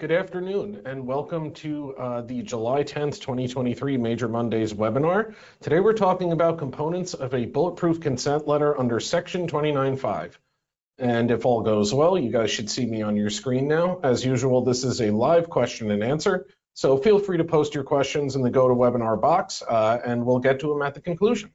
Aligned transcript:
Good 0.00 0.10
afternoon 0.10 0.82
and 0.86 1.06
welcome 1.06 1.52
to 1.52 1.94
uh, 1.94 2.20
the 2.22 2.42
July 2.42 2.82
10th, 2.82 3.20
2023 3.20 3.96
Major 3.96 4.26
Mondays 4.26 4.74
webinar. 4.74 5.36
Today 5.60 5.78
we're 5.78 5.92
talking 5.92 6.32
about 6.32 6.58
components 6.58 7.14
of 7.14 7.32
a 7.32 7.46
bulletproof 7.46 8.00
consent 8.00 8.48
letter 8.48 8.76
under 8.76 8.98
Section 8.98 9.46
29.5. 9.46 10.32
And 10.98 11.30
if 11.30 11.46
all 11.46 11.62
goes 11.62 11.94
well, 11.94 12.18
you 12.18 12.32
guys 12.32 12.50
should 12.50 12.68
see 12.68 12.84
me 12.84 13.02
on 13.02 13.14
your 13.14 13.30
screen 13.30 13.68
now. 13.68 14.00
As 14.02 14.24
usual, 14.24 14.64
this 14.64 14.82
is 14.82 15.00
a 15.00 15.12
live 15.12 15.48
question 15.48 15.92
and 15.92 16.02
answer. 16.02 16.48
So 16.72 16.96
feel 16.96 17.20
free 17.20 17.38
to 17.38 17.44
post 17.44 17.72
your 17.72 17.84
questions 17.84 18.34
in 18.34 18.42
the 18.42 18.50
GoToWebinar 18.50 19.20
box 19.20 19.62
uh, 19.62 20.00
and 20.04 20.26
we'll 20.26 20.40
get 20.40 20.58
to 20.60 20.66
them 20.70 20.82
at 20.82 20.94
the 20.94 21.02
conclusion. 21.02 21.52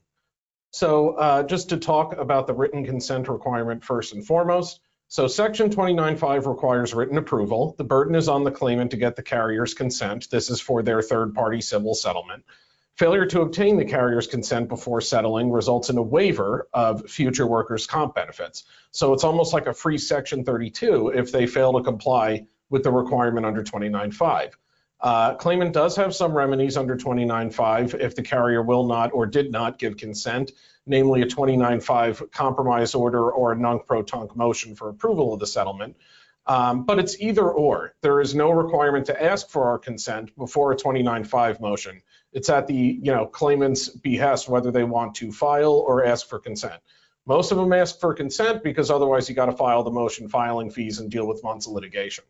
So 0.71 1.10
uh, 1.16 1.44
just 1.44 1.70
to 1.70 1.78
talk 1.78 2.16
about 2.18 2.48
the 2.48 2.54
written 2.54 2.86
consent 2.86 3.28
requirement 3.28 3.84
first 3.84 4.14
and 4.14 4.26
foremost, 4.26 4.80
so 5.10 5.28
section 5.28 5.71
29.5 5.71 6.46
requires 6.46 6.94
written 6.94 7.18
approval. 7.18 7.73
The 7.78 7.84
burden 7.84 8.16
is 8.16 8.30
on 8.30 8.44
the 8.44 8.52
claimant 8.52 8.92
to 8.92 8.98
get 8.98 9.16
the 9.16 9.24
carrier's 9.24 9.74
consent. 9.74 10.29
This 10.29 10.52
is 10.52 10.61
for 10.61 10.83
their 10.83 11.02
third 11.02 11.33
party 11.33 11.61
civil 11.61 11.96
settlement. 11.96 12.46
Failure 12.96 13.25
to 13.25 13.42
obtain 13.42 13.78
the 13.78 13.86
carrier's 13.86 14.28
consent 14.28 14.69
before 14.69 15.02
settling 15.02 15.52
results 15.52 15.89
in 15.89 15.97
a 15.97 16.02
waiver 16.02 16.68
of 16.74 17.10
future 17.10 17.47
workers' 17.47 17.88
comp 17.88 18.14
benefits. 18.14 18.66
So 18.92 19.14
it's 19.14 19.24
almost 19.24 19.52
like 19.52 19.66
a 19.66 19.74
free 19.74 19.97
section 19.97 20.43
32 20.43 21.14
if 21.16 21.32
they 21.32 21.47
fail 21.47 21.74
to 21.74 21.82
comply 21.83 22.46
with 22.69 22.83
the 22.83 22.91
requirement 22.91 23.46
under 23.46 23.64
29.5. 23.64 24.52
Uh, 25.02 25.33
claimant 25.36 25.74
does 25.74 25.96
have 25.96 26.14
some 26.14 26.33
remedies 26.33 26.78
under 26.78 26.96
29.5 26.96 28.00
if 28.00 28.16
the 28.16 28.21
carrier 28.21 28.61
will 28.61 28.86
not 28.86 29.11
or 29.14 29.25
did 29.25 29.52
not 29.52 29.80
give 29.80 29.97
consent, 29.97 30.52
namely 30.86 31.21
a 31.21 31.25
29.5 31.25 32.31
compromise 32.31 32.95
order 32.95 33.31
or 33.31 33.52
a 33.52 33.58
nunc-pro-tunc 33.58 34.36
motion 34.36 34.75
for 34.75 34.89
approval 34.89 35.33
of 35.33 35.39
the 35.39 35.47
settlement. 35.47 35.95
Um, 36.45 36.86
but 36.86 36.97
it's 36.97 37.19
either 37.22 37.47
or. 37.47 37.94
There 38.02 38.22
is 38.22 38.33
no 38.33 38.50
requirement 38.50 39.05
to 39.05 39.23
ask 39.23 39.50
for 39.50 39.66
our 39.66 39.78
consent 39.78 40.36
before 40.36 40.72
a 40.72 40.75
29.5 40.75 41.61
motion. 41.61 42.02
It's 42.33 42.50
at 42.50 42.66
the 42.67 42.75
you 42.75 43.11
know 43.11 43.27
claimant's 43.27 43.89
behest 43.89 44.50
whether 44.50 44.72
they 44.72 44.83
want 44.83 45.16
to 45.16 45.31
file 45.31 45.73
or 45.73 46.05
ask 46.05 46.27
for 46.27 46.39
consent. 46.39 46.81
Most 47.27 47.52
of 47.52 47.57
them 47.57 47.72
ask 47.72 48.00
for 48.00 48.16
consent 48.16 48.63
because 48.63 48.89
otherwise 48.89 49.30
you 49.30 49.35
got 49.35 49.45
to 49.45 49.52
file 49.52 49.83
the 49.83 49.91
motion 49.91 50.27
filing 50.27 50.72
fees 50.72 51.00
and 51.00 51.11
deal 51.11 51.27
with 51.27 51.44
months 51.44 51.67
of 51.67 51.73
litigation. 51.73 52.23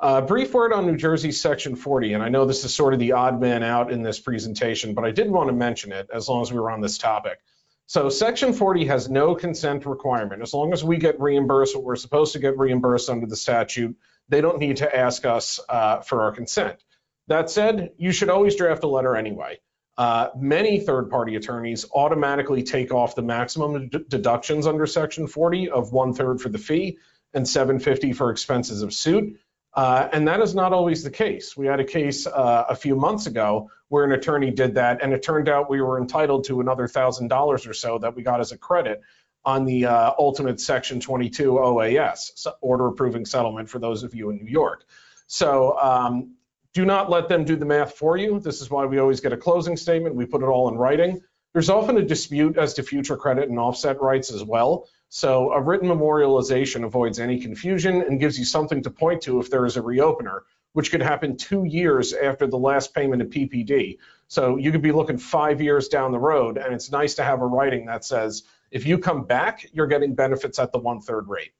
A 0.00 0.04
uh, 0.04 0.20
brief 0.22 0.54
word 0.54 0.72
on 0.72 0.86
New 0.86 0.96
Jersey 0.96 1.30
Section 1.30 1.76
40, 1.76 2.14
and 2.14 2.22
I 2.22 2.30
know 2.30 2.46
this 2.46 2.64
is 2.64 2.74
sort 2.74 2.94
of 2.94 3.00
the 3.00 3.12
odd 3.12 3.38
man 3.38 3.62
out 3.62 3.92
in 3.92 4.02
this 4.02 4.18
presentation, 4.18 4.94
but 4.94 5.04
I 5.04 5.10
did 5.10 5.30
want 5.30 5.50
to 5.50 5.52
mention 5.52 5.92
it 5.92 6.08
as 6.10 6.26
long 6.26 6.40
as 6.40 6.50
we 6.50 6.58
were 6.58 6.70
on 6.70 6.80
this 6.80 6.96
topic. 6.96 7.38
So 7.84 8.08
Section 8.08 8.54
40 8.54 8.86
has 8.86 9.10
no 9.10 9.34
consent 9.34 9.84
requirement. 9.84 10.40
As 10.40 10.54
long 10.54 10.72
as 10.72 10.82
we 10.82 10.96
get 10.96 11.20
reimbursed 11.20 11.76
what 11.76 11.84
we're 11.84 11.96
supposed 11.96 12.32
to 12.32 12.38
get 12.38 12.56
reimbursed 12.56 13.10
under 13.10 13.26
the 13.26 13.36
statute, 13.36 13.94
they 14.30 14.40
don't 14.40 14.58
need 14.58 14.78
to 14.78 14.96
ask 14.96 15.26
us 15.26 15.60
uh, 15.68 16.00
for 16.00 16.22
our 16.22 16.32
consent. 16.32 16.82
That 17.28 17.50
said, 17.50 17.90
you 17.98 18.12
should 18.12 18.30
always 18.30 18.56
draft 18.56 18.84
a 18.84 18.88
letter 18.88 19.14
anyway. 19.16 19.60
Uh, 19.98 20.28
many 20.34 20.80
third-party 20.80 21.36
attorneys 21.36 21.84
automatically 21.94 22.62
take 22.62 22.90
off 22.90 23.14
the 23.14 23.22
maximum 23.22 23.90
deductions 24.08 24.66
under 24.66 24.86
Section 24.86 25.26
40 25.26 25.68
of 25.68 25.92
one 25.92 26.14
third 26.14 26.40
for 26.40 26.48
the 26.48 26.56
fee 26.56 26.96
and 27.34 27.46
750 27.46 28.14
for 28.14 28.30
expenses 28.30 28.80
of 28.80 28.94
suit. 28.94 29.38
Uh, 29.72 30.08
and 30.12 30.26
that 30.26 30.40
is 30.40 30.54
not 30.54 30.72
always 30.72 31.04
the 31.04 31.10
case. 31.10 31.56
We 31.56 31.66
had 31.66 31.78
a 31.78 31.84
case 31.84 32.26
uh, 32.26 32.64
a 32.68 32.74
few 32.74 32.96
months 32.96 33.26
ago 33.26 33.70
where 33.88 34.04
an 34.04 34.12
attorney 34.12 34.50
did 34.50 34.74
that, 34.74 35.02
and 35.02 35.12
it 35.12 35.22
turned 35.22 35.48
out 35.48 35.70
we 35.70 35.80
were 35.80 36.00
entitled 36.00 36.44
to 36.44 36.60
another 36.60 36.88
thousand 36.88 37.28
dollars 37.28 37.66
or 37.66 37.72
so 37.72 37.98
that 37.98 38.16
we 38.16 38.22
got 38.22 38.40
as 38.40 38.52
a 38.52 38.58
credit 38.58 39.00
on 39.44 39.64
the 39.64 39.86
uh, 39.86 40.12
ultimate 40.18 40.60
Section 40.60 41.00
22 41.00 41.52
OAS 41.52 42.46
order 42.60 42.86
approving 42.86 43.24
settlement 43.24 43.68
for 43.68 43.78
those 43.78 44.02
of 44.02 44.14
you 44.14 44.30
in 44.30 44.36
New 44.36 44.50
York. 44.50 44.84
So 45.26 45.78
um, 45.78 46.34
do 46.74 46.84
not 46.84 47.08
let 47.08 47.28
them 47.28 47.44
do 47.44 47.56
the 47.56 47.64
math 47.64 47.94
for 47.94 48.16
you. 48.16 48.40
This 48.40 48.60
is 48.60 48.70
why 48.70 48.84
we 48.86 48.98
always 48.98 49.20
get 49.20 49.32
a 49.32 49.36
closing 49.36 49.76
statement. 49.76 50.14
We 50.14 50.26
put 50.26 50.42
it 50.42 50.46
all 50.46 50.68
in 50.68 50.76
writing. 50.76 51.22
There's 51.52 51.70
often 51.70 51.96
a 51.96 52.02
dispute 52.02 52.58
as 52.58 52.74
to 52.74 52.82
future 52.82 53.16
credit 53.16 53.48
and 53.48 53.58
offset 53.58 54.00
rights 54.00 54.32
as 54.32 54.44
well. 54.44 54.88
So 55.10 55.52
a 55.52 55.60
written 55.60 55.88
memorialization 55.88 56.84
avoids 56.84 57.18
any 57.18 57.40
confusion 57.40 58.00
and 58.02 58.20
gives 58.20 58.38
you 58.38 58.44
something 58.44 58.82
to 58.84 58.90
point 58.90 59.22
to 59.22 59.40
if 59.40 59.50
there 59.50 59.66
is 59.66 59.76
a 59.76 59.82
reopener, 59.82 60.42
which 60.72 60.92
could 60.92 61.02
happen 61.02 61.36
two 61.36 61.64
years 61.64 62.14
after 62.14 62.46
the 62.46 62.56
last 62.56 62.94
payment 62.94 63.20
of 63.20 63.28
PPD. 63.28 63.98
So 64.28 64.56
you 64.56 64.70
could 64.70 64.82
be 64.82 64.92
looking 64.92 65.18
five 65.18 65.60
years 65.60 65.88
down 65.88 66.12
the 66.12 66.20
road, 66.20 66.58
and 66.58 66.72
it's 66.72 66.92
nice 66.92 67.14
to 67.14 67.24
have 67.24 67.42
a 67.42 67.46
writing 67.46 67.86
that 67.86 68.04
says, 68.04 68.44
if 68.70 68.86
you 68.86 68.98
come 68.98 69.24
back, 69.24 69.66
you're 69.72 69.88
getting 69.88 70.14
benefits 70.14 70.60
at 70.60 70.70
the 70.70 70.78
one 70.78 71.00
third 71.00 71.26
rate. 71.26 71.50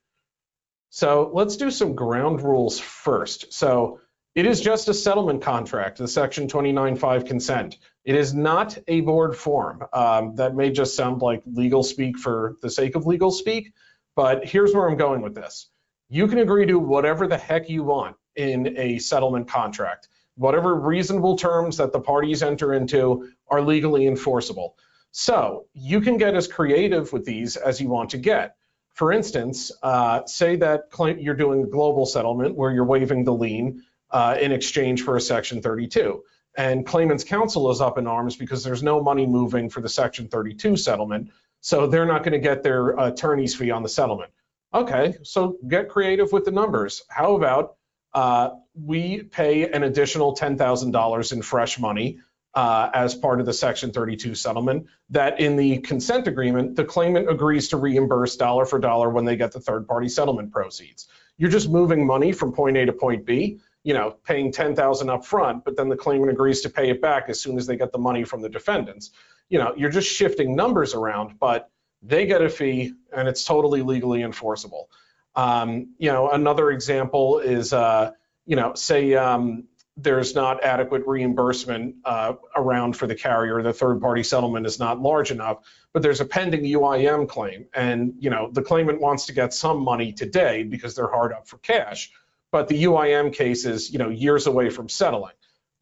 So 0.90 1.30
let's 1.34 1.56
do 1.56 1.72
some 1.72 1.96
ground 1.96 2.42
rules 2.42 2.78
first. 2.78 3.52
So 3.52 3.98
it 4.34 4.46
is 4.46 4.60
just 4.60 4.88
a 4.88 4.94
settlement 4.94 5.42
contract, 5.42 5.98
the 5.98 6.06
Section 6.06 6.46
29.5 6.46 7.26
consent. 7.26 7.78
It 8.04 8.14
is 8.14 8.32
not 8.32 8.78
a 8.86 9.00
board 9.00 9.36
form. 9.36 9.84
Um, 9.92 10.36
that 10.36 10.54
may 10.54 10.70
just 10.70 10.94
sound 10.94 11.20
like 11.20 11.42
legal 11.46 11.82
speak 11.82 12.16
for 12.16 12.56
the 12.62 12.70
sake 12.70 12.94
of 12.94 13.06
legal 13.06 13.32
speak, 13.32 13.72
but 14.14 14.44
here's 14.44 14.72
where 14.72 14.88
I'm 14.88 14.96
going 14.96 15.22
with 15.22 15.34
this. 15.34 15.68
You 16.08 16.28
can 16.28 16.38
agree 16.38 16.66
to 16.66 16.78
whatever 16.78 17.26
the 17.26 17.36
heck 17.36 17.68
you 17.68 17.82
want 17.82 18.16
in 18.36 18.78
a 18.78 18.98
settlement 18.98 19.48
contract. 19.48 20.08
Whatever 20.36 20.74
reasonable 20.76 21.36
terms 21.36 21.76
that 21.78 21.92
the 21.92 22.00
parties 22.00 22.42
enter 22.42 22.72
into 22.74 23.28
are 23.48 23.60
legally 23.60 24.06
enforceable. 24.06 24.76
So 25.10 25.66
you 25.74 26.00
can 26.00 26.16
get 26.16 26.34
as 26.34 26.46
creative 26.46 27.12
with 27.12 27.24
these 27.24 27.56
as 27.56 27.80
you 27.80 27.88
want 27.88 28.10
to 28.10 28.18
get. 28.18 28.56
For 28.94 29.12
instance, 29.12 29.72
uh, 29.82 30.24
say 30.26 30.56
that 30.56 30.82
you're 31.18 31.34
doing 31.34 31.64
a 31.64 31.66
global 31.66 32.06
settlement 32.06 32.54
where 32.54 32.70
you're 32.70 32.84
waiving 32.84 33.24
the 33.24 33.32
lien 33.32 33.82
uh, 34.10 34.36
in 34.40 34.52
exchange 34.52 35.02
for 35.02 35.16
a 35.16 35.20
Section 35.20 35.62
32. 35.62 36.22
And 36.56 36.84
claimant's 36.84 37.24
counsel 37.24 37.70
is 37.70 37.80
up 37.80 37.98
in 37.98 38.06
arms 38.06 38.36
because 38.36 38.64
there's 38.64 38.82
no 38.82 39.02
money 39.02 39.26
moving 39.26 39.70
for 39.70 39.80
the 39.80 39.88
Section 39.88 40.28
32 40.28 40.76
settlement. 40.76 41.30
So 41.60 41.86
they're 41.86 42.06
not 42.06 42.22
going 42.22 42.32
to 42.32 42.38
get 42.38 42.62
their 42.62 42.90
attorney's 42.90 43.54
fee 43.54 43.70
on 43.70 43.82
the 43.82 43.88
settlement. 43.88 44.32
Okay, 44.72 45.16
so 45.22 45.58
get 45.66 45.88
creative 45.88 46.32
with 46.32 46.44
the 46.44 46.50
numbers. 46.50 47.02
How 47.08 47.34
about 47.34 47.76
uh, 48.14 48.50
we 48.74 49.22
pay 49.22 49.70
an 49.70 49.82
additional 49.82 50.34
$10,000 50.34 51.32
in 51.32 51.42
fresh 51.42 51.78
money 51.78 52.20
uh, 52.54 52.90
as 52.92 53.14
part 53.14 53.40
of 53.40 53.46
the 53.46 53.52
Section 53.52 53.92
32 53.92 54.34
settlement 54.34 54.86
that 55.10 55.40
in 55.40 55.56
the 55.56 55.78
consent 55.78 56.26
agreement, 56.26 56.76
the 56.76 56.84
claimant 56.84 57.30
agrees 57.30 57.68
to 57.68 57.76
reimburse 57.76 58.36
dollar 58.36 58.64
for 58.64 58.78
dollar 58.78 59.08
when 59.08 59.24
they 59.24 59.36
get 59.36 59.52
the 59.52 59.60
third 59.60 59.86
party 59.86 60.08
settlement 60.08 60.50
proceeds. 60.52 61.06
You're 61.36 61.50
just 61.50 61.68
moving 61.68 62.06
money 62.06 62.32
from 62.32 62.52
point 62.52 62.76
A 62.76 62.86
to 62.86 62.92
point 62.92 63.24
B 63.24 63.60
you 63.82 63.94
know, 63.94 64.16
paying 64.24 64.52
10,000 64.52 65.10
up 65.10 65.24
front, 65.24 65.64
but 65.64 65.76
then 65.76 65.88
the 65.88 65.96
claimant 65.96 66.30
agrees 66.30 66.60
to 66.62 66.70
pay 66.70 66.90
it 66.90 67.00
back 67.00 67.28
as 67.28 67.40
soon 67.40 67.56
as 67.56 67.66
they 67.66 67.76
get 67.76 67.92
the 67.92 67.98
money 67.98 68.24
from 68.24 68.42
the 68.42 68.48
defendants. 68.48 69.10
You 69.48 69.58
know, 69.58 69.74
you're 69.76 69.90
just 69.90 70.08
shifting 70.08 70.54
numbers 70.54 70.94
around, 70.94 71.38
but 71.38 71.70
they 72.02 72.26
get 72.26 72.42
a 72.42 72.48
fee 72.48 72.92
and 73.14 73.28
it's 73.28 73.44
totally 73.44 73.82
legally 73.82 74.22
enforceable. 74.22 74.90
Um, 75.34 75.94
you 75.98 76.10
know, 76.12 76.30
another 76.30 76.70
example 76.70 77.38
is, 77.38 77.72
uh, 77.72 78.10
you 78.46 78.56
know, 78.56 78.74
say 78.74 79.14
um, 79.14 79.64
there's 79.96 80.34
not 80.34 80.62
adequate 80.62 81.06
reimbursement 81.06 81.96
uh, 82.04 82.34
around 82.56 82.96
for 82.96 83.06
the 83.06 83.14
carrier, 83.14 83.62
the 83.62 83.72
third 83.72 84.00
party 84.00 84.22
settlement 84.22 84.66
is 84.66 84.78
not 84.78 85.00
large 85.00 85.30
enough, 85.30 85.58
but 85.92 86.02
there's 86.02 86.20
a 86.20 86.24
pending 86.24 86.64
UIM 86.64 87.28
claim 87.28 87.66
and, 87.74 88.14
you 88.18 88.30
know, 88.30 88.50
the 88.52 88.62
claimant 88.62 89.00
wants 89.00 89.26
to 89.26 89.32
get 89.32 89.54
some 89.54 89.82
money 89.82 90.12
today 90.12 90.64
because 90.64 90.94
they're 90.94 91.10
hard 91.10 91.32
up 91.32 91.48
for 91.48 91.58
cash 91.58 92.10
but 92.52 92.68
the 92.68 92.84
UIM 92.84 93.32
case 93.32 93.64
is, 93.64 93.90
you 93.90 93.98
know, 93.98 94.08
years 94.08 94.46
away 94.46 94.70
from 94.70 94.88
settling. 94.88 95.32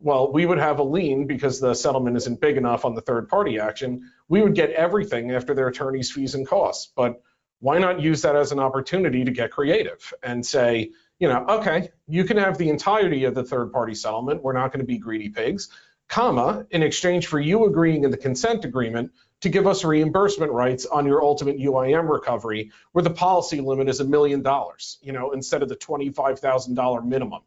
Well, 0.01 0.33
we 0.33 0.47
would 0.47 0.59
have 0.59 0.79
a 0.79 0.85
lien 0.85 1.27
because 1.27 1.59
the 1.59 1.75
settlement 1.75 2.17
isn't 2.17 2.41
big 2.41 2.57
enough 2.57 2.85
on 2.85 2.95
the 2.95 3.01
third 3.01 3.29
party 3.29 3.59
action. 3.59 4.13
We 4.29 4.43
would 4.43 4.55
get 4.55 4.71
everything 4.71 5.33
after 5.33 5.55
their 5.55 5.69
attorney's 5.69 6.11
fees 6.11 6.35
and 6.35 6.47
costs. 6.47 6.93
But 6.95 7.21
why 7.61 7.79
not 7.79 8.01
use 8.01 8.23
that 8.23 8.37
as 8.37 8.53
an 8.53 8.61
opportunity 8.61 9.25
to 9.25 9.31
get 9.33 9.51
creative 9.51 10.13
and 10.23 10.47
say, 10.47 10.93
you 11.19 11.29
know, 11.29 11.45
okay, 11.49 11.91
you 12.07 12.25
can 12.25 12.37
have 12.37 12.59
the 12.59 12.69
entirety 12.69 13.25
of 13.25 13.35
the 13.35 13.43
third 13.43 13.73
party 13.73 13.95
settlement. 13.95 14.43
We're 14.43 14.53
not 14.53 14.73
going 14.73 14.81
to 14.81 14.87
be 14.87 14.99
greedy 14.99 15.31
pigs, 15.31 15.69
comma, 16.09 16.67
in 16.71 16.85
exchange 16.85 17.27
for 17.27 17.41
you 17.41 17.65
agreeing 17.65 18.05
in 18.05 18.13
the 18.13 18.17
consent 18.17 18.65
agreement 18.65 19.11
to 19.41 19.49
give 19.49 19.67
us 19.67 19.85
reimbursement 19.85 20.53
rights 20.53 20.87
on 20.87 21.07
your 21.07 21.23
ultimate 21.23 21.59
UIM 21.59 22.09
recovery, 22.09 22.73
where 22.93 23.03
the 23.03 23.11
policy 23.11 23.61
limit 23.61 23.89
is 23.89 24.01
a 24.01 24.05
million 24.05 24.43
dollars, 24.43 24.99
you 25.01 25.13
know, 25.13 25.33
instead 25.33 25.63
of 25.63 25.69
the 25.69 25.77
$25,000 25.77 27.05
minimum. 27.05 27.43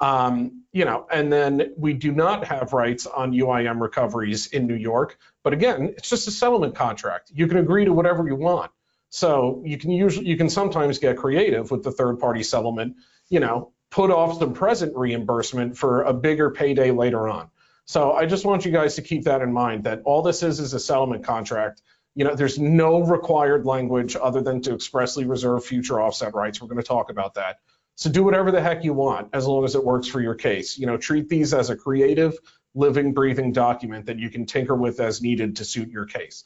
Um, 0.00 0.64
you 0.72 0.84
know, 0.84 1.06
and 1.10 1.32
then 1.32 1.74
we 1.76 1.92
do 1.92 2.12
not 2.12 2.44
have 2.46 2.72
rights 2.72 3.06
on 3.06 3.32
UIM 3.32 3.80
recoveries 3.80 4.46
in 4.46 4.66
New 4.66 4.76
York. 4.76 5.18
But 5.42 5.52
again, 5.52 5.94
it's 5.96 6.08
just 6.08 6.28
a 6.28 6.30
settlement 6.30 6.76
contract. 6.76 7.32
You 7.34 7.48
can 7.48 7.58
agree 7.58 7.84
to 7.84 7.92
whatever 7.92 8.26
you 8.26 8.36
want. 8.36 8.70
So 9.10 9.62
you 9.64 9.78
can 9.78 9.90
usually 9.90 10.26
you 10.26 10.36
can 10.36 10.50
sometimes 10.50 10.98
get 10.98 11.16
creative 11.16 11.70
with 11.70 11.82
the 11.82 11.90
third 11.90 12.20
party 12.20 12.42
settlement, 12.42 12.96
you 13.28 13.40
know, 13.40 13.72
put 13.90 14.10
off 14.10 14.38
some 14.38 14.52
present 14.52 14.94
reimbursement 14.96 15.76
for 15.76 16.02
a 16.02 16.12
bigger 16.12 16.50
payday 16.50 16.90
later 16.90 17.26
on. 17.28 17.50
So 17.88 18.12
I 18.12 18.26
just 18.26 18.44
want 18.44 18.66
you 18.66 18.70
guys 18.70 18.96
to 18.96 19.02
keep 19.02 19.24
that 19.24 19.40
in 19.40 19.50
mind 19.50 19.84
that 19.84 20.02
all 20.04 20.20
this 20.20 20.42
is 20.42 20.60
is 20.60 20.74
a 20.74 20.78
settlement 20.78 21.24
contract. 21.24 21.80
You 22.14 22.24
know, 22.24 22.34
there's 22.34 22.58
no 22.58 23.00
required 23.00 23.64
language 23.64 24.14
other 24.14 24.42
than 24.42 24.60
to 24.62 24.74
expressly 24.74 25.24
reserve 25.24 25.64
future 25.64 25.98
offset 25.98 26.34
rights. 26.34 26.60
We're 26.60 26.68
going 26.68 26.82
to 26.82 26.86
talk 26.86 27.10
about 27.10 27.34
that. 27.34 27.60
So 27.94 28.10
do 28.10 28.22
whatever 28.22 28.50
the 28.50 28.60
heck 28.60 28.84
you 28.84 28.92
want 28.92 29.30
as 29.32 29.46
long 29.46 29.64
as 29.64 29.74
it 29.74 29.82
works 29.82 30.06
for 30.06 30.20
your 30.20 30.34
case. 30.34 30.76
You 30.76 30.86
know, 30.86 30.98
treat 30.98 31.30
these 31.30 31.54
as 31.54 31.70
a 31.70 31.76
creative, 31.76 32.36
living, 32.74 33.14
breathing 33.14 33.52
document 33.52 34.04
that 34.06 34.18
you 34.18 34.28
can 34.28 34.44
tinker 34.44 34.74
with 34.74 35.00
as 35.00 35.22
needed 35.22 35.56
to 35.56 35.64
suit 35.64 35.88
your 35.88 36.04
case. 36.04 36.44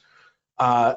Uh, 0.59 0.95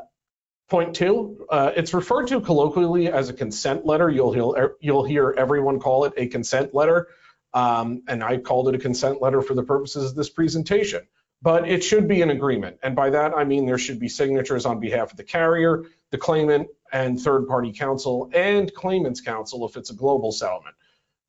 point 0.69 0.95
two, 0.95 1.43
uh, 1.49 1.71
it's 1.75 1.95
referred 1.95 2.27
to 2.27 2.39
colloquially 2.39 3.11
as 3.11 3.29
a 3.29 3.33
consent 3.33 3.83
letter. 3.83 4.11
You'll 4.11 4.31
hear, 4.31 4.75
you'll 4.79 5.05
hear 5.05 5.33
everyone 5.35 5.79
call 5.79 6.05
it 6.05 6.13
a 6.17 6.27
consent 6.27 6.75
letter. 6.75 7.07
Um, 7.55 8.03
and 8.07 8.23
I 8.23 8.37
called 8.37 8.69
it 8.69 8.75
a 8.75 8.77
consent 8.77 9.21
letter 9.21 9.41
for 9.41 9.55
the 9.55 9.63
purposes 9.63 10.11
of 10.11 10.15
this 10.15 10.29
presentation. 10.29 11.07
But 11.41 11.67
it 11.69 11.83
should 11.83 12.07
be 12.07 12.21
an 12.21 12.29
agreement. 12.29 12.79
And 12.83 12.95
by 12.95 13.11
that, 13.11 13.33
I 13.33 13.43
mean 13.43 13.65
there 13.65 13.77
should 13.77 13.99
be 13.99 14.09
signatures 14.09 14.65
on 14.65 14.79
behalf 14.79 15.11
of 15.11 15.17
the 15.17 15.23
carrier, 15.23 15.85
the 16.11 16.17
claimant, 16.17 16.67
and 16.91 17.19
third-party 17.19 17.73
counsel, 17.73 18.29
and 18.33 18.73
claimant's 18.73 19.21
counsel 19.21 19.65
if 19.67 19.77
it's 19.77 19.89
a 19.89 19.93
global 19.93 20.31
settlement. 20.31 20.75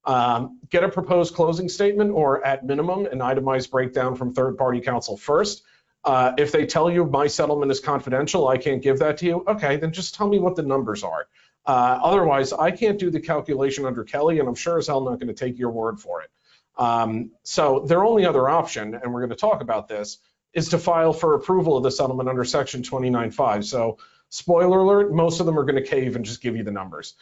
Um, 0.05 0.61
get 0.71 0.85
a 0.85 0.89
proposed 0.89 1.35
closing 1.35 1.69
statement 1.69 2.13
or 2.13 2.45
at 2.45 2.65
minimum 2.65 3.07
an 3.07 3.21
itemized 3.21 3.71
breakdown 3.71 4.15
from 4.15 4.33
third-party 4.33 4.81
counsel 4.81 5.17
first. 5.17 5.63
Uh, 6.05 6.33
if 6.39 6.53
they 6.53 6.67
tell 6.67 6.89
you 6.89 7.05
my 7.05 7.27
settlement 7.27 7.73
is 7.73 7.81
confidential, 7.81 8.47
I 8.47 8.59
can't 8.59 8.81
give 8.81 9.01
that 9.01 9.19
to 9.19 9.27
you, 9.27 9.45
okay, 9.49 9.77
then 9.77 9.93
just 9.93 10.15
tell 10.15 10.29
me 10.29 10.39
what 10.39 10.55
the 10.55 10.63
numbers 10.63 11.03
are. 11.03 11.27
Uh, 11.67 11.99
otherwise, 12.03 12.53
I 12.53 12.71
can't 12.71 12.99
do 12.99 13.11
the 13.11 13.21
calculation 13.21 13.85
under 13.85 14.05
Kelly, 14.05 14.39
and 14.39 14.49
I'm 14.49 14.55
sure 14.55 14.79
as 14.79 14.87
hell 14.87 15.01
not 15.01 15.19
going 15.19 15.27
to 15.29 15.35
take 15.35 15.59
your 15.59 15.71
word 15.71 15.99
for 15.99 16.23
it. 16.23 16.31
Um, 16.79 17.33
so 17.43 17.81
their 17.81 18.05
only 18.05 18.27
other 18.27 18.49
option, 18.49 18.95
and 18.95 19.13
we're 19.13 19.21
going 19.21 19.31
to 19.31 19.37
talk 19.37 19.63
about 19.63 19.89
this, 19.89 20.19
is 20.53 20.71
to 20.71 20.79
file 20.79 21.13
for 21.13 21.35
approval 21.35 21.77
of 21.77 21.83
the 21.83 21.91
settlement 21.91 22.29
under 22.29 22.45
Section 22.45 22.83
29.5. 22.83 23.65
So 23.65 23.99
spoiler 24.29 24.79
alert, 24.79 25.13
most 25.13 25.41
of 25.41 25.47
them 25.47 25.59
are 25.59 25.65
going 25.65 25.83
to 25.83 25.89
cave 25.89 26.17
and 26.17 26.25
just 26.25 26.41
give 26.41 26.57
you 26.57 26.63
the 26.63 26.71
numbers. 26.71 27.15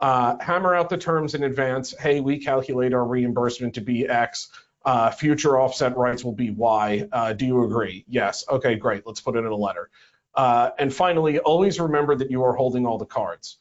Uh, 0.00 0.36
hammer 0.40 0.74
out 0.74 0.88
the 0.88 0.96
terms 0.96 1.34
in 1.34 1.44
advance. 1.44 1.94
Hey, 1.98 2.20
we 2.20 2.38
calculate 2.38 2.94
our 2.94 3.04
reimbursement 3.04 3.74
to 3.74 3.80
be 3.80 4.08
X. 4.08 4.48
Uh, 4.82 5.10
future 5.10 5.60
offset 5.60 5.96
rights 5.96 6.24
will 6.24 6.32
be 6.32 6.50
Y. 6.50 7.06
Uh, 7.12 7.32
do 7.34 7.44
you 7.44 7.64
agree? 7.64 8.04
Yes. 8.08 8.44
Okay, 8.48 8.76
great. 8.76 9.06
Let's 9.06 9.20
put 9.20 9.36
it 9.36 9.40
in 9.40 9.46
a 9.46 9.54
letter. 9.54 9.90
Uh, 10.34 10.70
and 10.78 10.92
finally, 10.92 11.38
always 11.38 11.78
remember 11.78 12.14
that 12.14 12.30
you 12.30 12.44
are 12.44 12.54
holding 12.54 12.86
all 12.86 12.96
the 12.96 13.04
cards. 13.04 13.58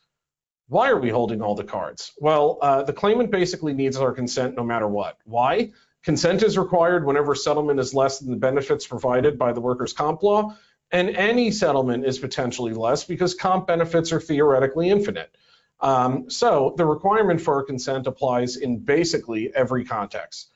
Why 0.69 0.91
are 0.91 0.99
we 0.99 1.09
holding 1.09 1.41
all 1.41 1.55
the 1.55 1.63
cards? 1.63 2.13
Well, 2.17 2.59
uh, 2.61 2.83
the 2.83 2.93
claimant 2.93 3.31
basically 3.31 3.73
needs 3.73 3.97
our 3.97 4.11
consent 4.11 4.55
no 4.55 4.63
matter 4.63 4.87
what. 4.87 5.17
Why? 5.25 5.71
Consent 6.03 6.43
is 6.43 6.59
required 6.59 7.05
whenever 7.05 7.33
settlement 7.33 7.79
is 7.79 7.95
less 7.95 8.19
than 8.19 8.29
the 8.29 8.37
benefits 8.37 8.85
provided 8.85 9.39
by 9.39 9.51
the 9.51 9.61
workers' 9.61 9.93
comp 9.93 10.21
law, 10.21 10.55
and 10.91 11.09
any 11.09 11.49
settlement 11.49 12.05
is 12.05 12.19
potentially 12.19 12.73
less 12.73 13.03
because 13.03 13.33
comp 13.33 13.65
benefits 13.65 14.11
are 14.13 14.21
theoretically 14.21 14.89
infinite. 14.89 15.35
Um, 15.79 16.29
so 16.29 16.75
the 16.77 16.85
requirement 16.85 17.41
for 17.41 17.63
consent 17.63 18.05
applies 18.05 18.55
in 18.55 18.77
basically 18.77 19.51
every 19.53 19.85
context. 19.85 20.51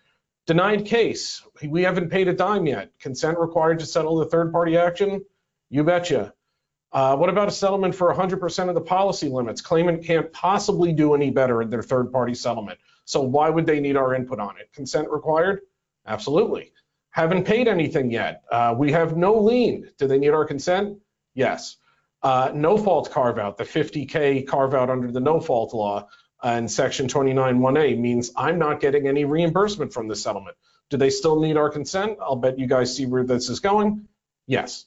Denied 0.46 0.86
case, 0.86 1.42
we 1.68 1.84
haven't 1.84 2.10
paid 2.10 2.28
a 2.28 2.34
dime 2.34 2.68
yet. 2.68 2.92
Consent 3.00 3.40
required 3.40 3.80
to 3.80 3.86
settle 3.88 4.18
the 4.18 4.26
third 4.26 4.52
party 4.52 4.78
action? 4.78 5.26
You 5.70 5.84
betcha. 5.84 6.34
Uh, 6.94 7.16
what 7.16 7.30
about 7.30 7.48
a 7.48 7.52
settlement 7.52 7.96
for 7.96 8.14
100% 8.14 8.70
of 8.70 8.76
the 8.76 8.82
policy 8.82 9.28
limits? 9.28 9.62
Claimant 9.62 10.04
can't 10.04 10.32
possibly 10.32 10.94
do 10.94 11.16
any 11.16 11.32
better 11.32 11.62
in 11.62 11.70
their 11.70 11.82
third 11.82 12.12
party 12.12 12.36
settlement. 12.36 12.80
So 13.06 13.22
why 13.22 13.50
would 13.50 13.66
they 13.66 13.80
need 13.80 13.98
our 13.98 14.14
input 14.14 14.40
on 14.40 14.58
it? 14.60 14.72
Consent 14.74 15.10
required? 15.10 15.62
Absolutely. 16.06 16.72
Haven't 17.10 17.46
paid 17.46 17.68
anything 17.68 18.12
yet. 18.12 18.44
Uh, 18.52 18.76
we 18.78 18.92
have 18.92 19.18
no 19.18 19.40
lien. 19.40 19.90
Do 19.98 20.08
they 20.08 20.20
need 20.20 20.30
our 20.30 20.46
consent? 20.46 21.00
Yes. 21.34 21.78
Uh, 22.22 22.52
no 22.54 22.78
fault 22.78 23.12
carve 23.12 23.38
out, 23.38 23.58
the 23.58 23.66
50K 23.66 24.48
carve 24.48 24.74
out 24.74 24.90
under 24.90 25.12
the 25.12 25.20
no 25.20 25.40
fault 25.40 25.74
law 25.74 26.08
and 26.44 26.70
section 26.70 27.08
29.1a 27.08 27.98
means 27.98 28.32
I'm 28.36 28.60
not 28.60 28.82
getting 28.82 29.08
any 29.08 29.26
reimbursement 29.26 29.94
from 29.94 30.08
the 30.08 30.16
settlement. 30.16 30.58
Do 30.90 30.98
they 30.98 31.10
still 31.10 31.40
need 31.40 31.58
our 31.58 31.70
consent? 31.70 32.18
I'll 32.22 32.36
bet 32.36 32.60
you 32.60 32.68
guys 32.68 32.96
see 32.96 33.06
where 33.06 33.24
this 33.24 33.50
is 33.50 33.62
going. 33.62 34.08
Yes. 34.46 34.86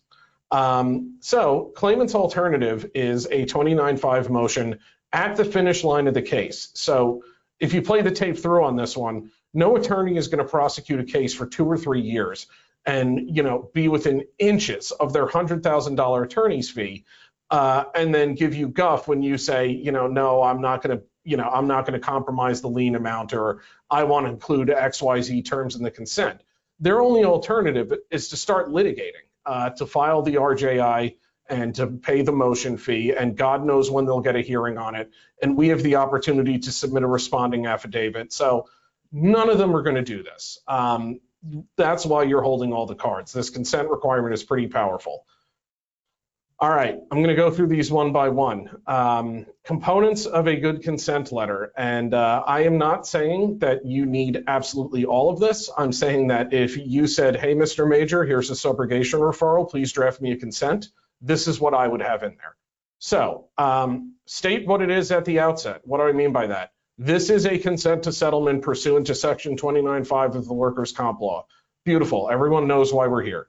Um, 0.51 1.19
so 1.21 1.73
claimant's 1.75 2.15
alternative 2.15 2.91
is 2.95 3.27
a 3.27 3.47
29.5 3.47 4.31
motion 4.31 4.79
at 5.13 5.37
the 5.37 5.45
finish 5.45 5.83
line 5.83 6.07
of 6.07 6.15
the 6.15 6.23
case. 6.23 6.69
So 6.75 7.25
if 7.59 7.75
you 7.75 7.83
play 7.83 8.03
the 8.03 8.11
tape 8.11 8.39
through 8.39 8.65
on 8.65 8.77
this 8.77 8.97
one, 8.97 9.31
no 9.55 9.77
attorney 9.77 10.17
is 10.17 10.29
going 10.29 10.45
to 10.45 10.51
prosecute 10.51 11.01
a 11.01 11.05
case 11.05 11.35
for 11.35 11.47
two 11.47 11.65
or 11.65 11.77
three 11.79 12.03
years 12.03 12.47
and 12.85 13.35
you 13.35 13.43
know 13.43 13.69
be 13.75 13.89
within 13.89 14.25
inches 14.39 14.93
of 14.93 15.13
their 15.13 15.27
hundred 15.27 15.63
thousand 15.63 15.97
dollar 15.97 16.23
attorney's 16.23 16.71
fee, 16.71 17.05
uh, 17.51 17.85
and 17.95 18.15
then 18.15 18.35
give 18.35 18.55
you 18.55 18.69
guff 18.69 19.09
when 19.09 19.23
you 19.23 19.37
say, 19.39 19.69
you 19.69 19.93
know, 19.93 20.07
no, 20.07 20.43
I'm 20.43 20.61
not 20.61 20.83
going 20.83 20.99
to, 20.99 21.05
you 21.25 21.37
know, 21.37 21.49
I'm 21.49 21.67
not 21.67 21.87
going 21.87 21.99
to 21.99 22.05
compromise 22.05 22.61
the 22.61 22.69
lien 22.69 22.95
amount 22.95 23.35
or 23.35 23.63
I 23.91 24.05
want 24.05 24.27
to 24.27 24.33
include 24.33 24.71
X, 24.71 25.03
Y, 25.03 25.21
Z 25.21 25.43
terms 25.43 25.77
in 25.77 25.83
the 25.83 25.91
consent. 25.91 26.41
Their 26.81 27.01
only 27.01 27.25
alternative 27.25 27.93
is 28.11 28.29
to 28.29 28.37
start 28.37 28.69
litigating 28.69 29.27
uh, 29.47 29.71
to 29.71 29.87
file 29.87 30.23
the 30.23 30.35
RJI 30.35 31.17
and 31.49 31.75
to 31.77 31.87
pay 31.87 32.23
the 32.23 32.33
motion 32.33 32.77
fee, 32.77 33.15
and 33.15 33.37
God 33.37 33.65
knows 33.65 33.91
when 33.91 34.05
they'll 34.05 34.21
get 34.21 34.35
a 34.37 34.41
hearing 34.41 34.79
on 34.79 34.97
it. 34.97 35.11
And 35.41 35.57
we 35.57 35.69
have 35.69 35.83
the 35.83 35.97
opportunity 35.97 36.59
to 36.59 36.73
submit 36.73 37.05
a 37.05 37.07
responding 37.07 37.67
affidavit. 37.67 38.33
So 38.33 38.67
none 39.13 39.49
of 39.49 39.59
them 39.59 39.75
are 39.77 39.83
going 39.83 39.97
to 39.97 40.03
do 40.03 40.23
this. 40.23 40.59
Um, 40.67 41.21
that's 41.77 42.05
why 42.05 42.25
you're 42.25 42.43
holding 42.43 42.73
all 42.73 42.87
the 42.87 42.97
cards. 42.97 43.33
This 43.33 43.51
consent 43.51 43.89
requirement 43.89 44.35
is 44.35 44.43
pretty 44.43 44.67
powerful. 44.67 45.25
All 46.59 46.71
right, 46.71 46.99
I'm 47.11 47.19
going 47.19 47.29
to 47.29 47.35
go 47.35 47.51
through 47.51 47.67
these 47.67 47.93
one 47.93 48.13
by 48.13 48.31
one. 48.31 48.71
Um, 48.87 49.45
components 49.63 50.25
of 50.25 50.47
a 50.47 50.57
good 50.57 50.83
consent 50.83 51.31
letter. 51.31 51.71
And 51.77 52.15
uh, 52.15 52.45
I 52.47 52.63
am 52.63 52.79
not 52.79 53.07
saying 53.07 53.59
that 53.59 53.85
you 53.85 54.07
need 54.07 54.43
absolutely 54.47 55.05
all 55.05 55.29
of 55.29 55.39
this. 55.39 55.69
I'm 55.77 55.93
saying 55.93 56.29
that 56.29 56.55
if 56.55 56.79
you 56.79 57.09
said, 57.09 57.37
hey, 57.37 57.55
Mr. 57.55 57.87
Major, 57.87 58.25
here's 58.25 58.51
a 58.51 58.55
subrogation 58.55 59.21
referral, 59.21 59.69
please 59.69 59.93
draft 59.93 60.23
me 60.23 60.33
a 60.33 60.37
consent, 60.37 60.89
this 61.21 61.47
is 61.47 61.61
what 61.61 61.75
I 61.75 61.87
would 61.87 62.01
have 62.01 62.23
in 62.23 62.37
there. 62.39 62.57
So 63.01 63.49
um, 63.59 64.15
state 64.25 64.67
what 64.67 64.81
it 64.81 64.91
is 64.91 65.13
at 65.13 65.27
the 65.27 65.41
outset. 65.41 65.83
What 65.85 65.99
do 65.99 66.05
I 66.05 66.13
mean 66.13 66.33
by 66.33 66.47
that? 66.47 66.73
This 66.97 67.29
is 67.29 67.45
a 67.45 67.59
consent 67.59 68.05
to 68.05 68.13
settlement 68.13 68.63
pursuant 68.63 69.09
to 69.09 69.15
section 69.15 69.59
29.5 69.59 70.37
of 70.37 70.47
the 70.47 70.55
workers' 70.55 70.93
comp 70.93 71.21
law. 71.21 71.47
Beautiful. 71.85 72.31
Everyone 72.31 72.67
knows 72.67 72.95
why 72.95 73.09
we're 73.09 73.23
here 73.23 73.49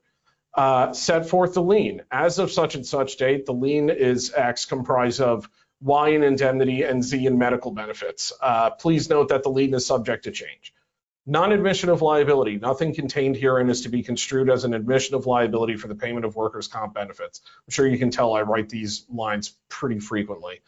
uh, 0.57 0.92
set 0.92 1.30
forth 1.30 1.54
the 1.54 1.62
lien. 1.62 2.01
As 2.12 2.39
of 2.39 2.51
such 2.51 2.75
and 2.75 2.86
such 2.86 3.18
date, 3.18 3.45
the 3.45 3.54
lien 3.54 3.89
is 3.89 4.33
X 4.36 4.65
comprised 4.65 5.21
of 5.21 5.48
Y 5.81 6.09
in 6.09 6.24
indemnity 6.24 6.81
and 6.83 7.04
Z 7.04 7.25
in 7.27 7.38
medical 7.38 7.71
benefits. 7.71 8.33
Uh, 8.42 8.71
please 8.71 9.09
note 9.09 9.30
that 9.30 9.44
the 9.44 9.50
lien 9.50 9.75
is 9.75 9.86
subject 9.86 10.24
to 10.24 10.31
change. 10.31 10.74
Non-admission 11.27 11.89
of 11.89 12.01
liability. 12.01 12.57
Nothing 12.57 12.95
contained 12.95 13.35
herein 13.35 13.69
is 13.69 13.81
to 13.81 13.90
be 13.90 14.02
construed 14.02 14.49
as 14.49 14.64
an 14.64 14.73
admission 14.73 15.14
of 15.14 15.28
liability 15.28 15.76
for 15.76 15.90
the 15.90 15.95
payment 15.95 16.26
of 16.26 16.35
workers' 16.35 16.68
comp 16.68 16.95
benefits. 16.95 17.42
I'm 17.45 17.71
sure 17.71 17.85
you 17.85 17.99
can 17.99 18.09
tell 18.09 18.33
I 18.33 18.42
write 18.42 18.69
these 18.69 19.06
lines 19.09 19.54
pretty 19.69 19.99
frequently. 19.99 20.61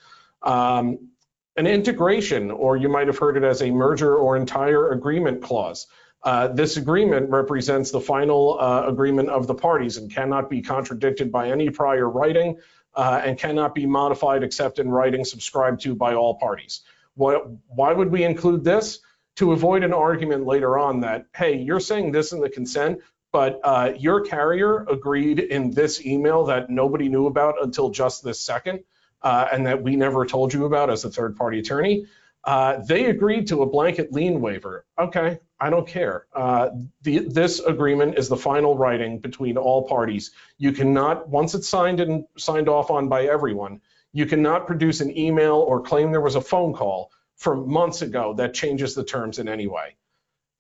Um, 0.44 1.10
an 1.56 1.66
integration, 1.66 2.52
or 2.52 2.78
you 2.78 2.90
might 2.90 3.08
have 3.08 3.18
heard 3.18 3.38
it 3.38 3.44
as 3.44 3.62
a 3.62 3.72
merger 3.72 4.16
or 4.16 4.38
entire 4.38 4.92
agreement 4.92 5.42
clause. 5.42 5.88
Uh, 6.24 6.50
this 6.50 6.78
agreement 6.78 7.30
represents 7.30 7.92
the 7.92 8.02
final 8.02 8.60
uh, 8.60 8.86
agreement 8.88 9.30
of 9.30 9.48
the 9.48 9.56
parties 9.56 9.98
and 9.98 10.14
cannot 10.14 10.50
be 10.50 10.62
contradicted 10.62 11.32
by 11.32 11.50
any 11.50 11.70
prior 11.70 12.10
writing 12.10 12.58
uh, 12.96 13.22
and 13.24 13.38
cannot 13.38 13.74
be 13.74 13.86
modified 13.86 14.44
except 14.44 14.80
in 14.80 14.90
writing 14.90 15.24
subscribed 15.24 15.82
to 15.82 15.96
by 15.96 16.14
all 16.14 16.36
parties. 16.36 16.82
Why 17.16 17.94
would 17.94 18.12
we 18.12 18.24
include 18.24 18.64
this? 18.64 19.00
To 19.36 19.54
avoid 19.54 19.84
an 19.84 19.94
argument 19.94 20.46
later 20.46 20.78
on 20.78 21.00
that, 21.02 21.28
hey, 21.34 21.58
you're 21.58 21.80
saying 21.80 22.12
this 22.12 22.34
in 22.34 22.42
the 22.42 22.50
consent, 22.50 23.00
but 23.32 23.62
uh, 23.64 23.94
your 23.98 24.22
carrier 24.22 24.86
agreed 24.90 25.40
in 25.40 25.72
this 25.72 26.06
email 26.06 26.46
that 26.46 26.70
nobody 26.70 27.08
knew 27.08 27.28
about 27.28 27.56
until 27.62 27.90
just 27.90 28.22
this 28.22 28.42
second 28.42 28.84
uh, 29.22 29.48
and 29.52 29.66
that 29.66 29.82
we 29.82 29.96
never 29.96 30.26
told 30.26 30.54
you 30.54 30.66
about 30.66 30.90
as 30.90 31.06
a 31.06 31.10
third 31.10 31.38
party 31.38 31.60
attorney. 31.60 32.06
Uh, 32.44 32.78
they 32.88 33.06
agreed 33.06 33.48
to 33.48 33.62
a 33.62 33.66
blanket 33.66 34.14
lien 34.14 34.42
waiver. 34.42 34.86
Okay, 34.98 35.40
I 35.60 35.70
don't 35.70 35.88
care. 35.88 36.26
Uh, 36.34 36.70
the, 37.02 37.20
this 37.20 37.60
agreement 37.60 38.18
is 38.18 38.30
the 38.30 38.38
final 38.38 38.78
writing 38.78 39.20
between 39.20 39.58
all 39.58 39.88
parties. 39.88 40.32
You 40.58 40.72
cannot, 40.72 41.28
once 41.28 41.54
it's 41.54 41.68
signed 41.68 42.00
and 42.00 42.26
signed 42.38 42.70
off 42.70 42.92
on 42.92 43.10
by 43.10 43.26
everyone, 43.26 43.82
you 44.14 44.26
cannot 44.26 44.68
produce 44.68 45.02
an 45.02 45.16
email 45.18 45.56
or 45.56 45.82
claim 45.82 46.12
there 46.12 46.22
was 46.22 46.36
a 46.36 46.42
phone 46.42 46.74
call 46.74 47.12
from 47.36 47.72
months 47.72 48.02
ago 48.02 48.34
that 48.36 48.54
changes 48.54 48.96
the 48.96 49.04
terms 49.04 49.40
in 49.40 49.48
any 49.48 49.68
way. 49.68 49.96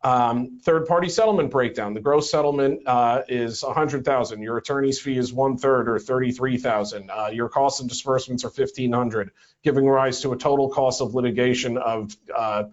Um, 0.01 0.59
third 0.63 0.85
party 0.85 1.09
settlement 1.09 1.51
breakdown. 1.51 1.93
The 1.93 1.99
gross 1.99 2.31
settlement 2.31 2.87
uh, 2.87 3.23
is 3.27 3.63
100,000. 3.63 4.41
Your 4.41 4.57
attorney's 4.57 4.99
fee 4.99 5.17
is 5.17 5.33
one 5.33 5.57
third 5.57 5.89
or 5.89 5.99
33,000. 5.99 7.11
Uh, 7.11 7.29
your 7.33 7.49
costs 7.49 7.81
and 7.81 7.89
disbursements 7.89 8.45
are 8.45 8.49
1,500, 8.49 9.31
giving 9.61 9.85
rise 9.85 10.21
to 10.21 10.31
a 10.31 10.37
total 10.37 10.69
cost 10.69 11.01
of 11.01 11.15
litigation 11.15 11.77
of 11.77 12.15
uh, 12.33 12.63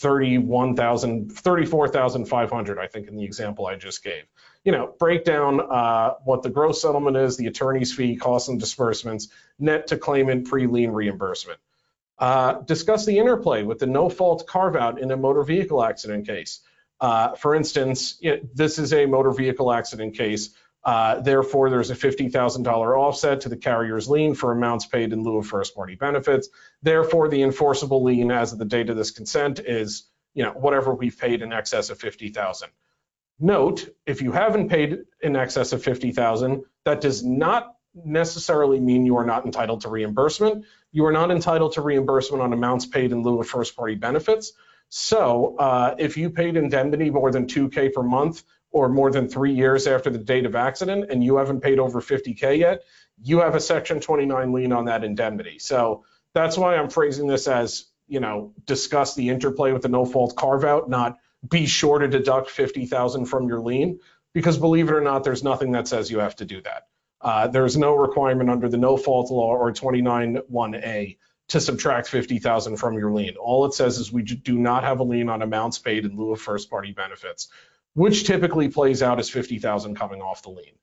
31,000, 0.00 1.30
34,500, 1.30 2.78
I 2.78 2.86
think 2.86 3.06
in 3.06 3.16
the 3.16 3.24
example 3.24 3.66
I 3.66 3.76
just 3.76 4.02
gave. 4.02 4.24
You 4.64 4.72
know, 4.72 4.94
break 4.98 5.24
down 5.24 5.60
uh, 5.60 6.14
what 6.24 6.42
the 6.42 6.50
gross 6.50 6.82
settlement 6.82 7.16
is, 7.16 7.36
the 7.36 7.46
attorney's 7.46 7.92
fee, 7.94 8.16
costs 8.16 8.48
and 8.48 8.58
disbursements, 8.58 9.28
net 9.58 9.88
to 9.88 9.98
claimant 9.98 10.48
pre-lien 10.48 10.90
reimbursement. 10.90 11.60
Uh, 12.20 12.60
discuss 12.60 13.06
the 13.06 13.18
interplay 13.18 13.62
with 13.62 13.78
the 13.78 13.86
no-fault 13.86 14.46
carve-out 14.46 15.00
in 15.00 15.10
a 15.10 15.16
motor 15.16 15.42
vehicle 15.42 15.82
accident 15.82 16.26
case. 16.26 16.60
Uh, 17.00 17.34
for 17.34 17.54
instance, 17.54 18.18
it, 18.20 18.54
this 18.54 18.78
is 18.78 18.92
a 18.92 19.06
motor 19.06 19.30
vehicle 19.30 19.72
accident 19.72 20.14
case. 20.14 20.50
Uh, 20.84 21.20
therefore, 21.20 21.70
there's 21.70 21.90
a 21.90 21.94
$50,000 21.94 22.66
offset 22.98 23.40
to 23.42 23.48
the 23.48 23.56
carrier's 23.56 24.06
lien 24.06 24.34
for 24.34 24.52
amounts 24.52 24.84
paid 24.84 25.14
in 25.14 25.22
lieu 25.22 25.38
of 25.38 25.46
first-party 25.46 25.94
benefits. 25.94 26.50
Therefore, 26.82 27.28
the 27.30 27.42
enforceable 27.42 28.04
lien 28.04 28.30
as 28.30 28.52
of 28.52 28.58
the 28.58 28.66
date 28.66 28.90
of 28.90 28.98
this 28.98 29.12
consent 29.12 29.58
is, 29.58 30.04
you 30.34 30.44
know, 30.44 30.52
whatever 30.52 30.94
we've 30.94 31.18
paid 31.18 31.40
in 31.40 31.54
excess 31.54 31.88
of 31.88 31.98
50,000. 31.98 32.68
Note, 33.38 33.88
if 34.04 34.20
you 34.20 34.32
haven't 34.32 34.68
paid 34.68 34.98
in 35.22 35.36
excess 35.36 35.72
of 35.72 35.82
50,000, 35.82 36.64
that 36.84 37.00
does 37.00 37.24
not 37.24 37.76
necessarily 37.94 38.78
mean 38.78 39.06
you 39.06 39.16
are 39.16 39.24
not 39.24 39.46
entitled 39.46 39.80
to 39.82 39.88
reimbursement. 39.88 40.66
You 40.92 41.06
are 41.06 41.12
not 41.12 41.30
entitled 41.30 41.72
to 41.72 41.82
reimbursement 41.82 42.42
on 42.42 42.52
amounts 42.52 42.86
paid 42.86 43.12
in 43.12 43.22
lieu 43.22 43.40
of 43.40 43.48
first 43.48 43.76
party 43.76 43.94
benefits. 43.94 44.52
So 44.88 45.56
uh, 45.56 45.94
if 45.98 46.16
you 46.16 46.30
paid 46.30 46.56
indemnity 46.56 47.10
more 47.10 47.30
than 47.30 47.46
2K 47.46 47.92
per 47.92 48.02
month 48.02 48.42
or 48.72 48.88
more 48.88 49.10
than 49.10 49.28
three 49.28 49.52
years 49.52 49.86
after 49.86 50.10
the 50.10 50.18
date 50.18 50.46
of 50.46 50.56
accident 50.56 51.10
and 51.10 51.22
you 51.22 51.36
haven't 51.36 51.60
paid 51.60 51.78
over 51.78 52.00
50K 52.00 52.58
yet, 52.58 52.82
you 53.22 53.40
have 53.40 53.54
a 53.54 53.60
Section 53.60 54.00
29 54.00 54.52
lien 54.52 54.72
on 54.72 54.86
that 54.86 55.04
indemnity. 55.04 55.58
So 55.58 56.04
that's 56.34 56.58
why 56.58 56.76
I'm 56.76 56.90
phrasing 56.90 57.28
this 57.28 57.46
as, 57.46 57.86
you 58.08 58.20
know, 58.20 58.52
discuss 58.64 59.14
the 59.14 59.28
interplay 59.28 59.72
with 59.72 59.82
the 59.82 59.88
no 59.88 60.04
fault 60.04 60.34
carve 60.36 60.64
out, 60.64 60.88
not 60.88 61.18
be 61.48 61.66
sure 61.66 62.00
to 62.00 62.08
deduct 62.08 62.50
50,000 62.50 63.26
from 63.26 63.48
your 63.48 63.60
lien. 63.60 64.00
Because 64.32 64.58
believe 64.58 64.88
it 64.88 64.94
or 64.94 65.00
not, 65.00 65.24
there's 65.24 65.42
nothing 65.42 65.72
that 65.72 65.88
says 65.88 66.10
you 66.10 66.18
have 66.18 66.36
to 66.36 66.44
do 66.44 66.60
that. 66.62 66.86
Uh, 67.20 67.48
there's 67.48 67.76
no 67.76 67.94
requirement 67.94 68.48
under 68.50 68.68
the 68.68 68.76
no 68.76 68.96
fault 68.96 69.30
law 69.30 69.54
or 69.54 69.72
29.1a 69.72 71.18
to 71.48 71.60
subtract 71.60 72.08
50,000 72.08 72.76
from 72.76 72.96
your 72.96 73.10
lien. 73.12 73.36
All 73.36 73.66
it 73.66 73.74
says 73.74 73.98
is 73.98 74.12
we 74.12 74.22
do 74.22 74.56
not 74.58 74.84
have 74.84 75.00
a 75.00 75.02
lien 75.02 75.28
on 75.28 75.42
amounts 75.42 75.78
paid 75.78 76.04
in 76.04 76.16
lieu 76.16 76.32
of 76.32 76.40
first 76.40 76.70
party 76.70 76.92
benefits, 76.92 77.48
which 77.94 78.24
typically 78.24 78.68
plays 78.68 79.02
out 79.02 79.18
as 79.18 79.28
50,000 79.28 79.96
coming 79.96 80.22
off 80.22 80.42
the 80.42 80.50
lien. 80.50 80.74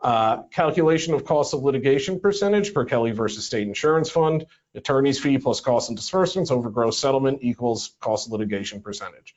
Uh, 0.00 0.44
calculation 0.44 1.12
of 1.14 1.24
cost 1.24 1.54
of 1.54 1.62
litigation 1.62 2.20
percentage 2.20 2.72
per 2.72 2.84
Kelly 2.84 3.10
versus 3.10 3.44
State 3.44 3.66
Insurance 3.66 4.08
Fund, 4.08 4.46
attorney's 4.74 5.18
fee 5.18 5.38
plus 5.38 5.60
costs 5.60 5.90
and 5.90 5.98
disbursements 5.98 6.50
over 6.50 6.70
gross 6.70 6.98
settlement 6.98 7.40
equals 7.42 7.96
cost 8.00 8.28
of 8.28 8.32
litigation 8.32 8.80
percentage. 8.80 9.34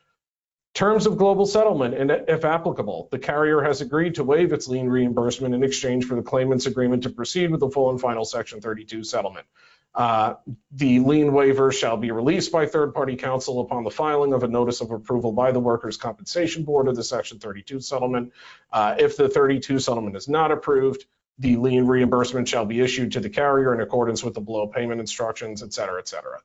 Terms 0.73 1.05
of 1.05 1.17
global 1.17 1.45
settlement, 1.45 1.95
and 1.95 2.09
if 2.29 2.45
applicable, 2.45 3.09
the 3.11 3.19
carrier 3.19 3.61
has 3.61 3.81
agreed 3.81 4.15
to 4.15 4.23
waive 4.23 4.53
its 4.53 4.69
lien 4.69 4.87
reimbursement 4.87 5.53
in 5.53 5.63
exchange 5.63 6.05
for 6.05 6.15
the 6.15 6.21
claimant's 6.21 6.65
agreement 6.65 7.03
to 7.03 7.09
proceed 7.09 7.51
with 7.51 7.59
the 7.59 7.69
full 7.69 7.89
and 7.89 7.99
final 7.99 8.23
Section 8.23 8.61
32 8.61 9.03
settlement. 9.03 9.45
Uh, 9.93 10.35
the 10.71 10.99
lien 11.01 11.33
waiver 11.33 11.73
shall 11.73 11.97
be 11.97 12.11
released 12.11 12.53
by 12.53 12.65
third-party 12.65 13.17
counsel 13.17 13.59
upon 13.59 13.83
the 13.83 13.91
filing 13.91 14.31
of 14.31 14.43
a 14.43 14.47
notice 14.47 14.79
of 14.79 14.91
approval 14.91 15.33
by 15.33 15.51
the 15.51 15.59
Workers' 15.59 15.97
Compensation 15.97 16.63
Board 16.63 16.87
of 16.87 16.95
the 16.95 17.03
Section 17.03 17.39
32 17.39 17.81
settlement. 17.81 18.31
Uh, 18.71 18.95
if 18.97 19.17
the 19.17 19.27
32 19.27 19.79
settlement 19.79 20.15
is 20.15 20.29
not 20.29 20.51
approved, 20.51 21.05
the 21.39 21.57
lien 21.57 21.85
reimbursement 21.85 22.47
shall 22.47 22.65
be 22.65 22.79
issued 22.79 23.11
to 23.11 23.19
the 23.19 23.29
carrier 23.29 23.73
in 23.73 23.81
accordance 23.81 24.23
with 24.23 24.35
the 24.35 24.41
below 24.41 24.67
payment 24.67 25.01
instructions, 25.01 25.61
et 25.61 25.73
cetera, 25.73 25.99
et 25.99 26.07
cetera. 26.07 26.39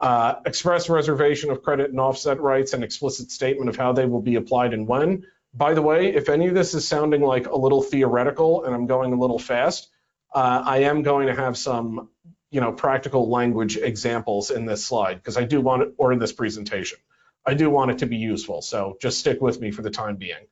Uh, 0.00 0.36
express 0.46 0.88
reservation 0.88 1.50
of 1.50 1.62
credit 1.62 1.90
and 1.90 1.98
offset 1.98 2.40
rights 2.40 2.72
and 2.72 2.84
explicit 2.84 3.30
statement 3.30 3.68
of 3.68 3.76
how 3.76 3.92
they 3.92 4.06
will 4.06 4.22
be 4.22 4.36
applied 4.36 4.72
and 4.72 4.86
when. 4.86 5.24
By 5.52 5.74
the 5.74 5.82
way, 5.82 6.14
if 6.14 6.28
any 6.28 6.46
of 6.46 6.54
this 6.54 6.74
is 6.74 6.86
sounding 6.86 7.22
like 7.22 7.48
a 7.48 7.56
little 7.56 7.82
theoretical 7.82 8.64
and 8.64 8.74
I'm 8.74 8.86
going 8.86 9.12
a 9.12 9.18
little 9.18 9.40
fast, 9.40 9.88
uh, 10.32 10.62
I 10.64 10.78
am 10.78 11.02
going 11.02 11.26
to 11.26 11.34
have 11.34 11.56
some, 11.56 12.10
you 12.50 12.60
know, 12.60 12.70
practical 12.70 13.28
language 13.28 13.76
examples 13.76 14.50
in 14.50 14.66
this 14.66 14.86
slide 14.86 15.14
because 15.14 15.36
I 15.36 15.44
do 15.44 15.60
want 15.60 15.82
it, 15.82 15.94
or 15.98 16.12
in 16.12 16.20
this 16.20 16.32
presentation. 16.32 16.98
I 17.44 17.54
do 17.54 17.70
want 17.70 17.90
it 17.90 17.98
to 17.98 18.06
be 18.06 18.18
useful, 18.18 18.62
so 18.62 18.98
just 19.00 19.18
stick 19.18 19.40
with 19.40 19.60
me 19.60 19.70
for 19.70 19.82
the 19.82 19.90
time 19.90 20.16
being. 20.16 20.46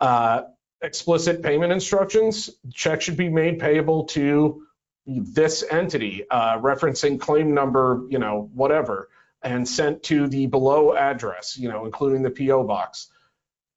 Uh, 0.00 0.42
explicit 0.80 1.42
payment 1.42 1.72
instructions, 1.72 2.50
check 2.72 3.02
should 3.02 3.16
be 3.16 3.28
made 3.28 3.58
payable 3.58 4.04
to 4.04 4.66
this 5.06 5.64
entity, 5.68 6.24
uh, 6.30 6.58
referencing 6.58 7.20
claim 7.20 7.54
number, 7.54 8.06
you 8.08 8.18
know, 8.18 8.50
whatever, 8.54 9.08
and 9.42 9.68
sent 9.68 10.02
to 10.04 10.26
the 10.26 10.46
below 10.46 10.94
address, 10.94 11.58
you 11.58 11.68
know, 11.68 11.84
including 11.84 12.22
the 12.22 12.30
PO 12.30 12.64
box. 12.64 13.08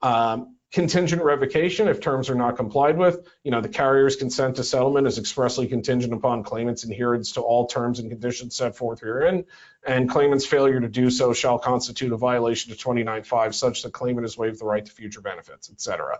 Um, 0.01 0.55
contingent 0.71 1.23
revocation, 1.23 1.87
if 1.87 2.01
terms 2.01 2.29
are 2.29 2.35
not 2.35 2.57
complied 2.57 2.97
with, 2.97 3.27
you 3.43 3.51
know, 3.51 3.61
the 3.61 3.69
carrier's 3.69 4.15
consent 4.15 4.57
to 4.57 4.63
settlement 4.63 5.07
is 5.07 5.17
expressly 5.17 5.67
contingent 5.67 6.13
upon 6.13 6.43
claimant's 6.43 6.83
adherence 6.83 7.33
to 7.33 7.41
all 7.41 7.67
terms 7.67 7.99
and 7.99 8.09
conditions 8.09 8.55
set 8.55 8.75
forth 8.75 8.99
herein, 8.99 9.45
and 9.85 10.09
claimant's 10.09 10.45
failure 10.45 10.79
to 10.79 10.89
do 10.89 11.09
so 11.09 11.33
shall 11.33 11.57
constitute 11.57 12.11
a 12.11 12.17
violation 12.17 12.71
of 12.71 12.77
29.5 12.77 13.53
such 13.53 13.83
that 13.83 13.93
claimant 13.93 14.23
has 14.23 14.37
waived 14.37 14.59
the 14.59 14.65
right 14.65 14.85
to 14.85 14.91
future 14.91 15.21
benefits, 15.21 15.69
et 15.71 15.79
cetera. 15.79 16.19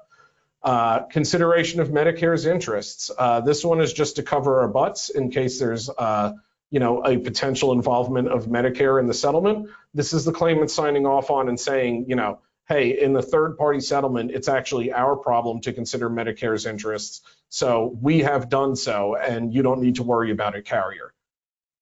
Uh, 0.64 1.04
consideration 1.04 1.80
of 1.80 1.90
Medicare's 1.90 2.46
interests. 2.46 3.12
Uh, 3.18 3.42
this 3.42 3.64
one 3.64 3.80
is 3.80 3.94
just 3.94 4.16
to 4.16 4.24
cover 4.24 4.62
our 4.62 4.68
butts 4.68 5.10
in 5.10 5.30
case 5.30 5.60
there's, 5.60 5.90
uh, 5.90 6.34
you 6.72 6.80
know, 6.80 7.06
a 7.06 7.18
potential 7.18 7.72
involvement 7.72 8.28
of 8.28 8.48
Medicare 8.48 9.00
in 9.00 9.08
the 9.08 9.14
settlement. 9.14 9.70
This 9.94 10.14
is 10.14 10.26
the 10.26 10.34
claimant 10.34 10.72
signing 10.72 11.06
off 11.06 11.30
on 11.30 11.48
and 11.48 11.60
saying, 11.60 12.06
you 12.10 12.16
know, 12.16 12.40
hey, 12.68 13.02
in 13.02 13.14
the 13.14 13.22
third 13.22 13.58
party 13.58 13.80
settlement, 13.80 14.32
it's 14.32 14.50
actually 14.50 14.92
our 14.92 15.16
problem 15.16 15.62
to 15.62 15.72
consider 15.72 16.10
Medicare's 16.10 16.66
interests. 16.66 17.22
So 17.50 17.98
we 18.02 18.20
have 18.20 18.50
done 18.50 18.76
so, 18.76 19.16
and 19.16 19.54
you 19.54 19.62
don't 19.62 19.80
need 19.80 19.96
to 19.96 20.04
worry 20.04 20.32
about 20.32 20.56
a 20.56 20.62
carrier. 20.62 21.14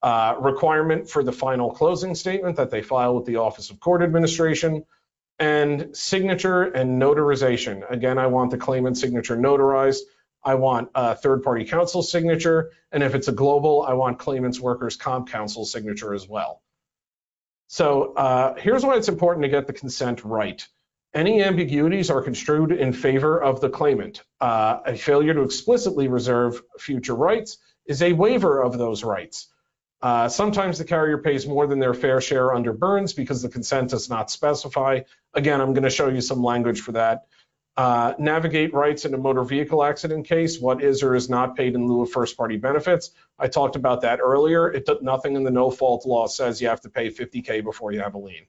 Uh, 0.03 0.35
requirement 0.39 1.09
for 1.09 1.23
the 1.23 1.31
final 1.31 1.71
closing 1.71 2.13
statement 2.13 2.57
that 2.57 2.69
they 2.69 2.83
file 2.83 3.15
with 3.15 3.25
the 3.25 3.37
Office 3.37 3.71
of 3.71 3.79
Court 3.79 4.03
Administration 4.03 4.85
and 5.39 5.95
signature 5.95 6.63
and 6.63 7.01
notarization. 7.01 7.89
Again, 7.89 8.17
I 8.17 8.27
want 8.27 8.51
the 8.51 8.57
claimant 8.57 8.97
signature 8.97 9.35
notarized. 9.35 9.99
I 10.43 10.55
want 10.55 10.89
a 10.93 11.15
third-party 11.15 11.65
counsel 11.65 12.03
signature, 12.03 12.71
and 12.91 13.01
if 13.01 13.15
it's 13.15 13.27
a 13.27 13.31
global, 13.31 13.83
I 13.83 13.93
want 13.93 14.19
claimant's 14.19 14.59
workers' 14.59 14.95
comp 14.95 15.29
counsel 15.29 15.65
signature 15.65 16.13
as 16.13 16.27
well. 16.27 16.61
So 17.67 18.13
uh, 18.13 18.55
here's 18.55 18.85
why 18.85 18.95
it's 18.95 19.09
important 19.09 19.43
to 19.43 19.49
get 19.49 19.65
the 19.65 19.73
consent 19.73 20.23
right. 20.23 20.65
Any 21.15 21.43
ambiguities 21.43 22.09
are 22.09 22.21
construed 22.21 22.71
in 22.71 22.93
favor 22.93 23.41
of 23.41 23.59
the 23.59 23.69
claimant. 23.69 24.21
Uh, 24.39 24.79
a 24.85 24.95
failure 24.95 25.33
to 25.33 25.41
explicitly 25.41 26.07
reserve 26.07 26.61
future 26.77 27.15
rights 27.15 27.57
is 27.87 28.01
a 28.01 28.13
waiver 28.13 28.61
of 28.61 28.77
those 28.77 29.03
rights. 29.03 29.47
Uh, 30.01 30.29
sometimes 30.29 30.77
the 30.77 30.83
carrier 30.83 31.17
pays 31.17 31.47
more 31.47 31.67
than 31.67 31.79
their 31.79 31.93
fair 31.93 32.21
share 32.21 32.53
under 32.53 32.73
Burns 32.73 33.13
because 33.13 33.41
the 33.41 33.49
consent 33.49 33.89
does 33.89 34.09
not 34.09 34.29
specify. 34.29 34.99
Again, 35.33 35.61
I'm 35.61 35.73
going 35.73 35.83
to 35.83 35.89
show 35.89 36.09
you 36.09 36.21
some 36.21 36.43
language 36.43 36.81
for 36.81 36.91
that. 36.93 37.25
Uh, 37.77 38.13
navigate 38.17 38.73
rights 38.73 39.03
in 39.03 39.13
a 39.13 39.17
motor 39.17 39.43
vehicle 39.43 39.83
accident 39.83 40.25
case. 40.27 40.59
What 40.59 40.81
is 40.81 41.03
or 41.03 41.13
is 41.13 41.29
not 41.29 41.57
paid 41.57 41.75
in 41.75 41.87
lieu 41.87 42.03
of 42.03 42.11
first 42.11 42.37
party 42.37 42.55
benefits. 42.55 43.11
I 43.37 43.47
talked 43.47 43.75
about 43.75 44.01
that 44.01 44.19
earlier. 44.21 44.71
It 44.71 44.87
nothing 45.01 45.35
in 45.35 45.43
the 45.43 45.51
no 45.51 45.71
fault 45.71 46.05
law 46.05 46.27
says 46.27 46.61
you 46.61 46.69
have 46.69 46.81
to 46.81 46.89
pay 46.89 47.09
50K 47.09 47.63
before 47.63 47.91
you 47.91 47.99
have 47.99 48.13
a 48.13 48.17
lien. 48.17 48.47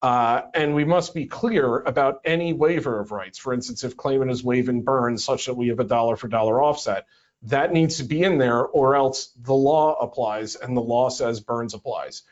Uh, 0.00 0.42
and 0.54 0.74
we 0.74 0.84
must 0.84 1.12
be 1.12 1.26
clear 1.26 1.78
about 1.80 2.20
any 2.24 2.52
waiver 2.52 3.00
of 3.00 3.10
rights. 3.10 3.38
For 3.38 3.52
instance, 3.52 3.84
if 3.84 3.96
claimant 3.96 4.30
is 4.30 4.44
waiving 4.44 4.82
Burns 4.82 5.24
such 5.24 5.46
that 5.46 5.54
we 5.54 5.68
have 5.68 5.80
a 5.80 5.84
dollar 5.84 6.16
for 6.16 6.28
dollar 6.28 6.62
offset, 6.62 7.06
that 7.44 7.72
needs 7.72 7.98
to 7.98 8.04
be 8.04 8.22
in 8.22 8.38
there 8.38 8.64
or 8.64 8.96
else 8.96 9.32
the 9.40 9.54
law 9.54 9.94
applies 9.94 10.56
and 10.56 10.76
the 10.76 10.82
law 10.82 11.08
says 11.08 11.40
Burns 11.40 11.74
applies. 11.74 12.22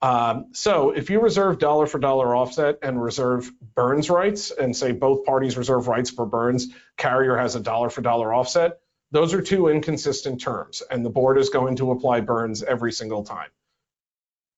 Um, 0.00 0.48
so 0.52 0.90
if 0.90 1.10
you 1.10 1.20
reserve 1.20 1.58
dollar 1.58 1.86
for 1.86 1.98
dollar 1.98 2.34
offset 2.36 2.78
and 2.82 3.02
reserve 3.02 3.50
Burns 3.74 4.10
rights 4.10 4.52
and 4.52 4.76
say 4.76 4.92
both 4.92 5.24
parties 5.24 5.56
reserve 5.56 5.88
rights 5.88 6.10
for 6.10 6.24
Burns, 6.24 6.68
carrier 6.96 7.36
has 7.36 7.56
a 7.56 7.60
dollar 7.60 7.90
for 7.90 8.00
dollar 8.00 8.32
offset, 8.32 8.78
those 9.10 9.34
are 9.34 9.42
two 9.42 9.68
inconsistent 9.68 10.40
terms 10.40 10.82
and 10.88 11.04
the 11.04 11.10
board 11.10 11.38
is 11.38 11.48
going 11.48 11.76
to 11.76 11.90
apply 11.90 12.20
Burns 12.20 12.62
every 12.62 12.92
single 12.92 13.24
time. 13.24 13.48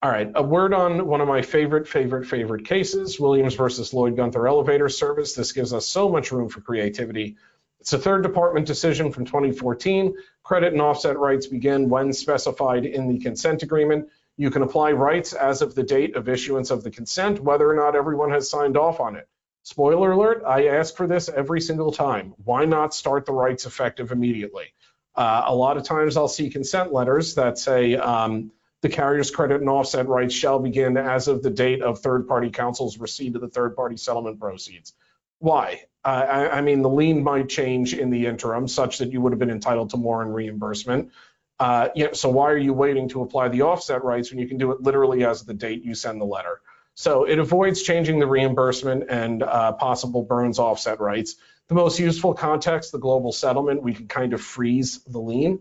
All 0.03 0.11
right, 0.11 0.31
a 0.35 0.43
word 0.43 0.73
on 0.73 1.07
one 1.07 1.21
of 1.21 1.29
my 1.29 1.43
favorite, 1.43 1.87
favorite, 1.87 2.27
favorite 2.27 2.65
cases, 2.65 3.21
Williams 3.21 3.55
versus 3.55 3.93
Lloyd 3.93 4.17
Gunther 4.17 4.49
Elevator 4.49 4.89
Service. 4.89 5.35
This 5.35 5.53
gives 5.53 5.75
us 5.75 5.87
so 5.87 6.09
much 6.09 6.33
room 6.33 6.49
for 6.49 6.63
creativity. 6.63 7.37
It's 7.81 7.95
a 7.95 7.99
third 7.99 8.23
department 8.23 8.67
decision 8.67 9.11
from 9.11 9.25
2014. 9.25 10.15
Credit 10.43 10.73
and 10.73 10.83
offset 10.83 11.19
rights 11.19 11.47
begin 11.47 11.89
when 11.89 12.13
specified 12.13 12.85
in 12.85 13.09
the 13.09 13.19
consent 13.19 13.63
agreement. 13.63 14.09
You 14.37 14.51
can 14.51 14.63
apply 14.63 14.93
rights 14.93 15.33
as 15.33 15.63
of 15.63 15.75
the 15.75 15.83
date 15.83 16.15
of 16.15 16.29
issuance 16.29 16.71
of 16.71 16.83
the 16.83 16.91
consent, 16.91 17.41
whether 17.41 17.71
or 17.71 17.75
not 17.75 17.97
everyone 17.97 18.31
has 18.33 18.51
signed 18.51 18.77
off 18.77 19.01
on 19.01 19.17
it. 19.17 19.27
Spoiler 19.63 20.13
alert, 20.13 20.43
I 20.47 20.69
ask 20.69 20.95
for 20.95 21.07
this 21.07 21.29
every 21.29 21.61
single 21.61 21.93
time. 21.93 22.35
Why 22.45 22.65
not 22.65 22.95
start 22.95 23.25
the 23.25 23.33
rights 23.33 23.67
effective 23.67 24.13
immediately? 24.13 24.75
Uh, 25.15 25.45
a 25.47 25.55
lot 25.55 25.77
of 25.77 25.85
times 25.85 26.17
I'll 26.17 26.29
see 26.29 26.51
consent 26.51 26.93
letters 26.93 27.35
that 27.35 27.59
say 27.59 27.97
um, 27.97 28.53
the 28.83 28.89
carrier's 28.89 29.31
credit 29.31 29.61
and 29.61 29.69
offset 29.69 30.07
rights 30.07 30.35
shall 30.35 30.59
begin 30.59 30.97
as 30.97 31.29
of 31.29 31.43
the 31.43 31.51
date 31.51 31.83
of 31.83 31.99
third 31.99 32.29
party 32.29 32.51
counsel's 32.51 32.99
receipt 32.99 33.35
of 33.35 33.41
the 33.41 33.49
third 33.49 33.77
party 33.77 33.97
settlement 33.97 34.41
proceeds. 34.41 34.95
Why? 35.41 35.83
I, 36.03 36.63
mean, 36.63 36.81
the 36.81 36.89
lien 36.89 37.23
might 37.23 37.49
change 37.51 37.93
in 37.93 38.11
the 38.11 38.27
interim 38.27 38.69
such 38.69 38.99
that 38.99 39.13
you 39.13 39.21
would 39.21 39.33
have 39.33 39.39
been 39.39 39.51
entitled 39.51 39.91
to 39.91 39.99
more 39.99 40.23
in 40.23 40.29
reimbursement. 40.29 41.11
Uh, 41.59 41.89
so 42.15 42.31
why 42.31 42.51
are 42.51 42.57
you 42.57 42.73
waiting 42.73 43.09
to 43.11 43.21
apply 43.21 43.49
the 43.49 43.63
offset 43.63 44.03
rights 44.03 44.31
when 44.31 44.39
you 44.39 44.49
can 44.49 44.57
do 44.57 44.73
it 44.73 44.81
literally 44.81 45.25
as 45.25 45.43
the 45.43 45.53
date 45.53 45.85
you 45.85 45.95
send 45.95 46.19
the 46.21 46.25
letter? 46.25 46.63
So 46.95 47.25
it 47.25 47.39
avoids 47.39 47.83
changing 47.83 48.19
the 48.19 48.27
reimbursement 48.27 49.11
and 49.11 49.43
uh, 49.43 49.73
possible 49.73 50.23
burns 50.23 50.59
offset 50.59 51.01
rights. 51.01 51.37
The 51.69 51.75
most 51.75 51.99
useful 51.99 52.35
context, 52.35 52.93
the 52.93 52.99
global 52.99 53.33
settlement, 53.33 53.83
we 53.83 53.93
can 53.93 54.09
kind 54.09 54.33
of 54.33 54.41
freeze 54.41 55.03
the 55.05 55.21
lien. 55.21 55.61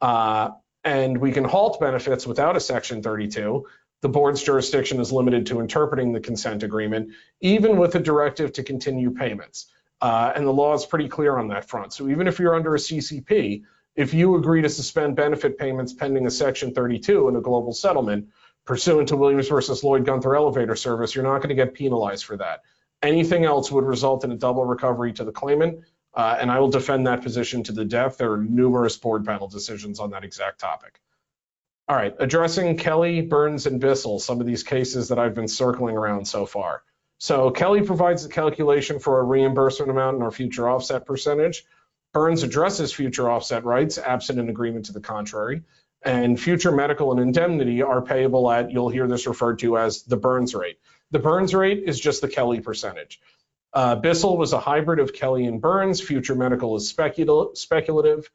Uh, 0.00 0.50
and 0.84 1.18
we 1.18 1.32
can 1.32 1.44
halt 1.44 1.78
benefits 1.80 2.26
without 2.26 2.56
a 2.56 2.60
Section 2.60 3.02
32. 3.02 3.66
The 4.02 4.08
board's 4.08 4.42
jurisdiction 4.42 5.00
is 5.00 5.12
limited 5.12 5.46
to 5.46 5.60
interpreting 5.60 6.12
the 6.12 6.20
consent 6.20 6.62
agreement, 6.62 7.10
even 7.40 7.76
with 7.76 7.94
a 7.94 8.00
directive 8.00 8.52
to 8.54 8.62
continue 8.62 9.10
payments. 9.10 9.66
Uh, 10.00 10.32
and 10.34 10.46
the 10.46 10.52
law 10.52 10.72
is 10.74 10.86
pretty 10.86 11.08
clear 11.08 11.36
on 11.36 11.48
that 11.48 11.68
front. 11.68 11.92
So 11.92 12.08
even 12.08 12.26
if 12.26 12.38
you're 12.38 12.54
under 12.54 12.74
a 12.74 12.78
CCP, 12.78 13.62
if 13.96 14.14
you 14.14 14.36
agree 14.36 14.62
to 14.62 14.68
suspend 14.68 15.16
benefit 15.16 15.58
payments 15.58 15.92
pending 15.92 16.26
a 16.26 16.30
Section 16.30 16.72
32 16.72 17.28
in 17.28 17.36
a 17.36 17.40
global 17.40 17.72
settlement, 17.72 18.28
pursuant 18.64 19.08
to 19.08 19.16
Williams 19.16 19.48
versus 19.48 19.84
Lloyd 19.84 20.06
Gunther 20.06 20.34
elevator 20.34 20.76
service, 20.76 21.14
you're 21.14 21.24
not 21.24 21.38
going 21.38 21.50
to 21.50 21.54
get 21.54 21.74
penalized 21.74 22.24
for 22.24 22.36
that. 22.38 22.60
Anything 23.02 23.44
else 23.44 23.70
would 23.70 23.84
result 23.84 24.24
in 24.24 24.32
a 24.32 24.36
double 24.36 24.64
recovery 24.64 25.12
to 25.14 25.24
the 25.24 25.32
claimant, 25.32 25.80
uh, 26.14 26.36
and 26.40 26.50
I 26.50 26.58
will 26.60 26.70
defend 26.70 27.06
that 27.06 27.22
position 27.22 27.62
to 27.64 27.72
the 27.72 27.84
death. 27.84 28.16
There 28.16 28.32
are 28.32 28.38
numerous 28.38 28.96
board 28.96 29.24
panel 29.24 29.48
decisions 29.48 30.00
on 30.00 30.10
that 30.10 30.24
exact 30.24 30.60
topic. 30.60 31.00
All 31.90 31.96
right, 31.96 32.14
addressing 32.20 32.76
Kelly, 32.76 33.20
Burns, 33.20 33.66
and 33.66 33.80
Bissell, 33.80 34.20
some 34.20 34.40
of 34.40 34.46
these 34.46 34.62
cases 34.62 35.08
that 35.08 35.18
I've 35.18 35.34
been 35.34 35.48
circling 35.48 35.96
around 35.96 36.24
so 36.24 36.46
far. 36.46 36.84
So 37.18 37.50
Kelly 37.50 37.82
provides 37.82 38.22
the 38.22 38.32
calculation 38.32 39.00
for 39.00 39.18
a 39.18 39.24
reimbursement 39.24 39.90
amount 39.90 40.14
and 40.14 40.22
our 40.22 40.30
future 40.30 40.68
offset 40.70 41.04
percentage. 41.04 41.64
Burns 42.14 42.44
addresses 42.44 42.92
future 42.92 43.28
offset 43.28 43.64
rights, 43.64 43.98
absent 43.98 44.38
an 44.38 44.48
agreement 44.48 44.84
to 44.84 44.92
the 44.92 45.00
contrary. 45.00 45.64
And 46.00 46.38
future 46.38 46.70
medical 46.70 47.10
and 47.10 47.18
indemnity 47.18 47.82
are 47.82 48.02
payable 48.02 48.48
at, 48.52 48.70
you'll 48.70 48.88
hear 48.88 49.08
this 49.08 49.26
referred 49.26 49.58
to 49.58 49.76
as 49.76 50.04
the 50.04 50.16
Burns 50.16 50.54
rate. 50.54 50.78
The 51.10 51.18
Burns 51.18 51.56
rate 51.56 51.82
is 51.86 51.98
just 51.98 52.20
the 52.20 52.28
Kelly 52.28 52.60
percentage. 52.60 53.20
Uh, 53.72 53.96
Bissell 53.96 54.36
was 54.36 54.52
a 54.52 54.60
hybrid 54.60 55.00
of 55.00 55.12
Kelly 55.12 55.44
and 55.44 55.60
Burns. 55.60 56.00
Future 56.00 56.36
medical 56.36 56.76
is 56.76 56.92
specul 56.92 57.56
speculative. 57.56 58.30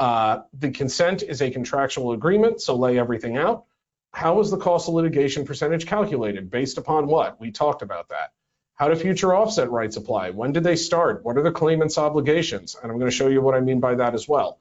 Uh, 0.00 0.44
the 0.54 0.70
consent 0.70 1.22
is 1.22 1.42
a 1.42 1.50
contractual 1.50 2.12
agreement, 2.12 2.62
so 2.62 2.74
lay 2.74 2.98
everything 2.98 3.36
out. 3.36 3.66
How 4.12 4.40
is 4.40 4.50
the 4.50 4.56
cost 4.56 4.88
of 4.88 4.94
litigation 4.94 5.44
percentage 5.44 5.86
calculated? 5.86 6.50
Based 6.50 6.78
upon 6.78 7.06
what? 7.06 7.38
We 7.38 7.50
talked 7.52 7.82
about 7.82 8.08
that. 8.08 8.32
How 8.76 8.88
do 8.88 8.96
future 8.96 9.34
offset 9.34 9.70
rights 9.70 9.98
apply? 9.98 10.30
When 10.30 10.52
did 10.52 10.64
they 10.64 10.76
start? 10.76 11.22
What 11.22 11.36
are 11.36 11.42
the 11.42 11.52
claimant's 11.52 11.98
obligations? 11.98 12.76
And 12.82 12.90
I'm 12.90 12.98
going 12.98 13.10
to 13.10 13.16
show 13.16 13.28
you 13.28 13.42
what 13.42 13.54
I 13.54 13.60
mean 13.60 13.78
by 13.78 13.96
that 13.96 14.14
as 14.14 14.26
well. 14.26 14.58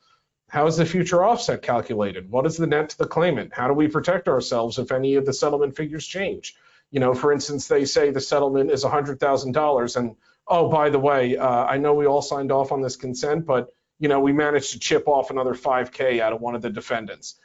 How 0.49 0.67
is 0.67 0.75
the 0.75 0.85
future 0.85 1.23
offset 1.23 1.61
calculated? 1.61 2.29
What 2.29 2.45
is 2.45 2.57
the 2.57 2.67
net 2.67 2.89
to 2.89 2.97
the 2.97 3.07
claimant? 3.07 3.53
How 3.53 3.69
do 3.69 3.73
we 3.73 3.87
protect 3.87 4.27
ourselves 4.27 4.77
if 4.77 4.91
any 4.91 5.15
of 5.15 5.25
the 5.25 5.31
settlement 5.31 5.77
figures 5.77 6.05
change? 6.05 6.57
You 6.91 6.99
know, 6.99 7.13
for 7.13 7.31
instance, 7.31 7.69
they 7.69 7.85
say 7.85 8.11
the 8.11 8.19
settlement 8.19 8.71
is 8.71 8.83
$100,000 8.83 9.95
and, 9.95 10.15
oh, 10.45 10.67
by 10.67 10.89
the 10.89 10.99
way, 10.99 11.37
uh, 11.37 11.63
I 11.63 11.77
know 11.77 11.93
we 11.93 12.07
all 12.07 12.21
signed 12.21 12.51
off 12.51 12.73
on 12.73 12.81
this 12.81 12.97
consent, 12.97 13.45
but, 13.45 13.73
you 13.99 14.07
know, 14.07 14.19
we 14.19 14.33
managed 14.33 14.71
to 14.71 14.79
chip 14.79 15.07
off 15.07 15.29
another 15.29 15.53
5K 15.53 16.19
out 16.21 16.33
of 16.33 16.41
one 16.41 16.55
of 16.55 16.61
the 16.61 16.69
defendants. 16.69 17.35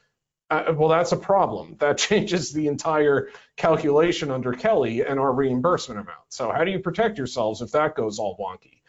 Uh, 0.51 0.73
well, 0.77 0.89
that's 0.89 1.13
a 1.13 1.17
problem. 1.17 1.77
That 1.81 1.99
changes 2.09 2.53
the 2.53 2.69
entire 2.69 3.31
calculation 3.57 4.31
under 4.31 4.53
Kelly 4.53 5.05
and 5.05 5.19
our 5.19 5.33
reimbursement 5.33 6.01
amount. 6.01 6.21
So 6.29 6.51
how 6.51 6.65
do 6.65 6.71
you 6.71 6.79
protect 6.79 7.19
yourselves 7.19 7.61
if 7.61 7.73
that 7.73 7.95
goes 7.97 8.19
all 8.19 8.37
wonky? 8.39 8.83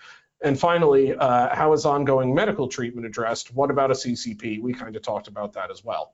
And 0.44 0.60
finally, 0.60 1.16
uh, 1.16 1.56
how 1.56 1.74
is 1.74 1.86
ongoing 1.86 2.36
medical 2.36 2.68
treatment 2.68 3.08
addressed? 3.08 3.54
What 3.54 3.72
about 3.72 3.90
a 3.90 3.96
CCP? 3.96 4.62
We 4.62 4.74
kind 4.74 4.96
of 4.96 5.02
talked 5.02 5.28
about 5.28 5.54
that 5.54 5.72
as 5.72 5.84
well. 5.84 6.14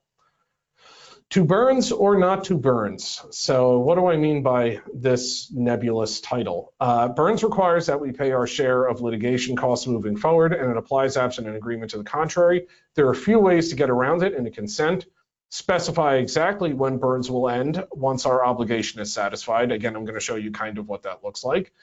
To 1.32 1.46
Burns 1.46 1.94
or 1.94 2.20
not 2.20 2.44
to 2.46 2.58
Burns? 2.58 3.24
So 3.32 3.80
what 3.80 3.96
do 3.96 4.08
I 4.08 4.18
mean 4.18 4.44
by 4.44 4.82
this 4.94 5.50
nebulous 5.50 6.20
title? 6.20 6.74
Uh, 6.78 7.08
Burns 7.08 7.42
requires 7.42 7.86
that 7.86 8.02
we 8.02 8.12
pay 8.12 8.34
our 8.34 8.46
share 8.46 8.84
of 8.84 9.00
litigation 9.00 9.56
costs 9.56 9.88
moving 9.88 10.18
forward, 10.18 10.51
and 10.51 10.70
it 10.70 10.75
applies 10.75 11.16
absent 11.16 11.48
an 11.48 11.55
agreement 11.55 11.92
to 11.92 11.98
the 11.98 12.03
contrary. 12.03 12.68
There 12.96 13.08
are 13.08 13.12
a 13.12 13.16
few 13.16 13.40
ways 13.40 13.70
to 13.70 13.77
get 13.77 13.90
around 13.90 14.24
it 14.24 14.34
in 14.34 14.46
a 14.46 14.51
consent 14.51 15.05
specify 15.51 16.16
exactly 16.16 16.74
when 16.74 16.98
burns 16.98 17.29
will 17.29 17.50
end 17.50 17.82
once 17.92 18.25
our 18.25 18.44
obligation 18.44 19.00
is 19.00 19.14
satisfied. 19.14 19.72
Again, 19.72 19.96
I'm 19.96 20.03
going 20.03 20.20
to 20.20 20.25
show 20.25 20.36
you 20.36 20.51
kind 20.51 20.77
of 20.77 20.88
what 20.88 21.03
that 21.03 21.24
looks 21.24 21.44
like. 21.44 21.74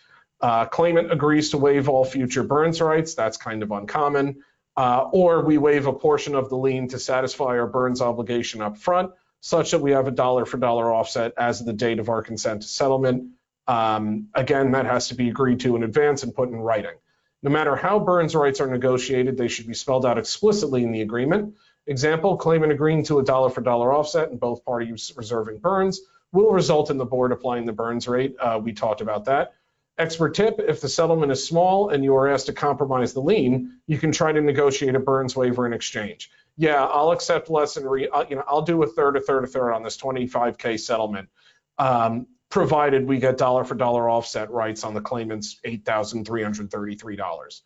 Uh, 0.42 0.66
claimant 0.66 1.10
agrees 1.12 1.50
to 1.50 1.58
waive 1.58 1.88
all 1.88 2.04
future 2.04 2.42
burns 2.42 2.80
rights. 2.82 3.14
That's 3.14 3.38
kind 3.38 3.62
of 3.62 3.70
uncommon. 3.70 4.42
Uh, 4.76 5.08
or 5.12 5.44
we 5.44 5.58
waive 5.58 5.86
a 5.86 5.92
portion 5.92 6.34
of 6.34 6.48
the 6.48 6.56
lien 6.56 6.88
to 6.88 6.98
satisfy 6.98 7.58
our 7.58 7.66
burns 7.66 8.00
obligation 8.00 8.62
up 8.62 8.78
front, 8.78 9.10
such 9.40 9.70
that 9.70 9.80
we 9.80 9.92
have 9.92 10.08
a 10.08 10.12
dollar 10.12 10.44
for 10.44 10.56
dollar 10.58 10.92
offset 10.92 11.32
as 11.36 11.60
of 11.60 11.66
the 11.66 11.72
date 11.72 11.98
of 11.98 12.08
our 12.08 12.22
consent 12.22 12.62
to 12.62 12.68
settlement. 12.68 13.30
Um, 13.66 14.28
again, 14.34 14.72
that 14.72 14.86
has 14.86 15.08
to 15.08 15.14
be 15.14 15.28
agreed 15.28 15.60
to 15.60 15.76
in 15.76 15.82
advance 15.82 16.22
and 16.22 16.34
put 16.34 16.48
in 16.48 16.56
writing. 16.56 16.94
No 17.42 17.50
matter 17.50 17.76
how 17.76 18.00
burns 18.00 18.34
rights 18.34 18.60
are 18.60 18.66
negotiated, 18.66 19.36
they 19.36 19.48
should 19.48 19.66
be 19.66 19.74
spelled 19.74 20.04
out 20.04 20.18
explicitly 20.18 20.82
in 20.82 20.90
the 20.90 21.02
agreement. 21.02 21.54
Example, 21.86 22.36
claimant 22.36 22.72
agreeing 22.72 23.04
to 23.04 23.18
a 23.18 23.24
dollar 23.24 23.48
for 23.48 23.60
dollar 23.60 23.92
offset 23.92 24.30
and 24.30 24.40
both 24.40 24.64
parties 24.64 25.12
reserving 25.16 25.58
burns 25.58 26.00
will 26.32 26.50
result 26.50 26.90
in 26.90 26.98
the 26.98 27.06
board 27.06 27.32
applying 27.32 27.64
the 27.64 27.72
burns 27.72 28.08
rate. 28.08 28.34
Uh, 28.40 28.60
we 28.62 28.72
talked 28.72 29.00
about 29.00 29.26
that. 29.26 29.54
Expert 29.98 30.34
tip, 30.34 30.60
if 30.60 30.80
the 30.80 30.88
settlement 30.88 31.32
is 31.32 31.44
small 31.44 31.88
and 31.88 32.04
you 32.04 32.14
are 32.14 32.28
asked 32.28 32.46
to 32.46 32.52
compromise 32.52 33.12
the 33.12 33.20
lien, 33.20 33.78
you 33.86 33.98
can 33.98 34.12
try 34.12 34.30
to 34.30 34.40
negotiate 34.40 34.94
a 34.94 35.00
burns 35.00 35.34
waiver 35.34 35.66
in 35.66 35.72
exchange. 35.72 36.30
Yeah, 36.58 36.84
I'll 36.84 37.12
accept 37.12 37.48
less 37.48 37.74
than, 37.74 37.84
re, 37.84 38.08
uh, 38.08 38.24
you 38.28 38.36
know, 38.36 38.44
I'll 38.46 38.62
do 38.62 38.82
a 38.82 38.86
third, 38.86 39.16
a 39.16 39.20
third, 39.20 39.44
a 39.44 39.46
third 39.46 39.72
on 39.72 39.82
this 39.82 39.96
25K 39.96 40.78
settlement, 40.78 41.30
um, 41.78 42.26
provided 42.50 43.06
we 43.06 43.18
get 43.18 43.38
dollar 43.38 43.64
for 43.64 43.76
dollar 43.76 44.10
offset 44.10 44.50
rights 44.50 44.84
on 44.84 44.92
the 44.92 45.00
claimant's 45.00 45.58
$8,333. 45.64 47.60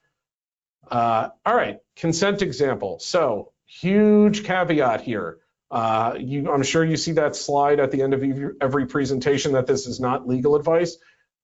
Uh, 0.90 1.28
all 1.44 1.56
right, 1.56 1.78
consent 1.96 2.42
example. 2.42 2.98
So 3.00 3.52
Huge 3.80 4.44
caveat 4.44 5.00
here. 5.00 5.38
Uh, 5.70 6.14
you, 6.18 6.52
I'm 6.52 6.62
sure 6.62 6.84
you 6.84 6.98
see 6.98 7.12
that 7.12 7.34
slide 7.34 7.80
at 7.80 7.90
the 7.90 8.02
end 8.02 8.12
of 8.12 8.22
every 8.60 8.86
presentation 8.86 9.52
that 9.52 9.66
this 9.66 9.86
is 9.86 9.98
not 9.98 10.28
legal 10.28 10.56
advice. 10.56 10.98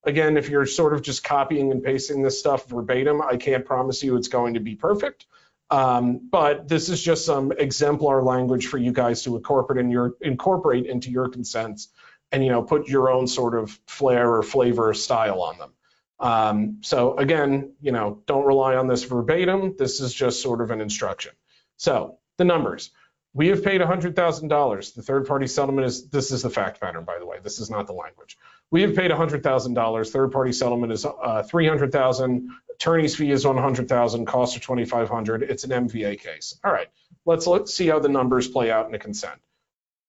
Again, 0.04 0.36
if 0.36 0.50
you're 0.50 0.66
sort 0.66 0.92
of 0.92 1.00
just 1.00 1.24
copying 1.24 1.72
and 1.72 1.82
pasting 1.82 2.22
this 2.22 2.38
stuff 2.38 2.66
verbatim, 2.68 3.22
I 3.22 3.38
can't 3.38 3.64
promise 3.64 4.02
you 4.02 4.16
it's 4.16 4.28
going 4.28 4.54
to 4.54 4.60
be 4.60 4.74
perfect. 4.74 5.26
Um, 5.70 6.28
but 6.30 6.68
this 6.68 6.88
is 6.88 7.02
just 7.02 7.26
some 7.26 7.52
exemplar 7.52 8.22
language 8.22 8.68
for 8.68 8.78
you 8.78 8.92
guys 8.92 9.22
to 9.24 9.36
incorporate 9.36 9.84
in 9.84 9.90
your 9.90 10.14
incorporate 10.20 10.86
into 10.86 11.10
your 11.10 11.28
consents, 11.28 11.88
and 12.32 12.42
you 12.44 12.50
know 12.50 12.62
put 12.62 12.88
your 12.88 13.10
own 13.10 13.26
sort 13.26 13.54
of 13.58 13.78
flair 13.86 14.34
or 14.34 14.42
flavor 14.42 14.90
or 14.90 14.94
style 14.94 15.42
on 15.42 15.58
them. 15.58 15.72
Um, 16.20 16.78
so 16.82 17.16
again, 17.16 17.74
you 17.80 17.92
know, 17.92 18.22
don't 18.26 18.46
rely 18.46 18.76
on 18.76 18.88
this 18.88 19.04
verbatim. 19.04 19.76
This 19.78 20.00
is 20.00 20.12
just 20.12 20.42
sort 20.42 20.60
of 20.60 20.70
an 20.70 20.80
instruction. 20.80 21.32
So 21.76 22.18
the 22.38 22.44
numbers. 22.44 22.90
We 23.34 23.48
have 23.48 23.62
paid 23.62 23.80
$100,000. 23.80 24.94
The 24.94 25.02
third 25.02 25.26
party 25.26 25.46
settlement 25.46 25.86
is, 25.86 26.08
this 26.08 26.30
is 26.32 26.42
the 26.42 26.50
fact 26.50 26.80
pattern, 26.80 27.04
by 27.04 27.18
the 27.18 27.26
way. 27.26 27.38
This 27.42 27.60
is 27.60 27.70
not 27.70 27.86
the 27.86 27.92
language. 27.92 28.38
We 28.70 28.82
have 28.82 28.94
paid 28.94 29.10
$100,000. 29.10 30.10
Third 30.10 30.32
party 30.32 30.52
settlement 30.52 30.92
is 30.92 31.04
uh, 31.04 31.42
300,000. 31.42 32.50
Attorney's 32.74 33.16
fee 33.16 33.30
is 33.30 33.46
100,000. 33.46 34.26
Costs 34.26 34.56
are 34.56 34.60
2,500. 34.60 35.42
It's 35.42 35.64
an 35.64 35.70
MVA 35.70 36.20
case. 36.20 36.58
All 36.64 36.72
right, 36.72 36.88
let's, 37.26 37.74
see 37.74 37.86
how 37.88 37.98
the 37.98 38.08
numbers 38.08 38.48
play 38.48 38.70
out 38.70 38.88
in 38.88 38.94
a 38.94 38.98
consent. 38.98 39.40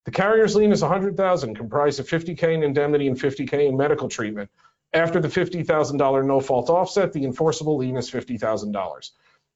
The 0.05 0.11
carrier's 0.11 0.55
lien 0.55 0.71
is 0.71 0.81
100,000, 0.81 1.55
comprised 1.55 1.99
of 1.99 2.07
50K 2.07 2.53
in 2.53 2.63
indemnity 2.63 3.07
and 3.07 3.19
50K 3.19 3.67
in 3.67 3.77
medical 3.77 4.07
treatment. 4.07 4.49
After 4.93 5.19
the 5.19 5.27
$50,000 5.27 6.25
no 6.25 6.39
fault 6.39 6.69
offset, 6.69 7.13
the 7.13 7.25
enforceable 7.25 7.77
lien 7.77 7.97
is 7.97 8.09
$50,000. 8.09 9.11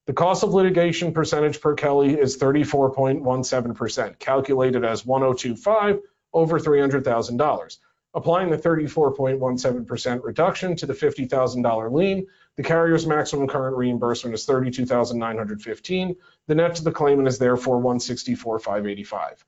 The 0.05 0.13
cost 0.13 0.43
of 0.43 0.53
litigation 0.53 1.13
percentage 1.13 1.61
per 1.61 1.75
Kelly 1.75 2.19
is 2.19 2.37
34.17%, 2.37 4.19
calculated 4.19 4.83
as 4.83 5.05
1025 5.05 5.99
over 6.33 6.59
$300,000. 6.59 7.77
Applying 8.15 8.51
the 8.51 8.57
34.17% 8.57 10.23
reduction 10.23 10.75
to 10.75 10.85
the 10.85 10.93
$50,000 10.93 11.91
lien, 11.91 12.27
the 12.57 12.63
carrier's 12.63 13.07
maximum 13.07 13.47
current 13.47 13.75
reimbursement 13.75 14.35
is 14.35 14.45
32,915. 14.45 16.15
The 16.47 16.55
net 16.55 16.75
to 16.75 16.83
the 16.83 16.91
claimant 16.91 17.27
is 17.27 17.39
therefore 17.39 17.77
164,585. 17.77 19.45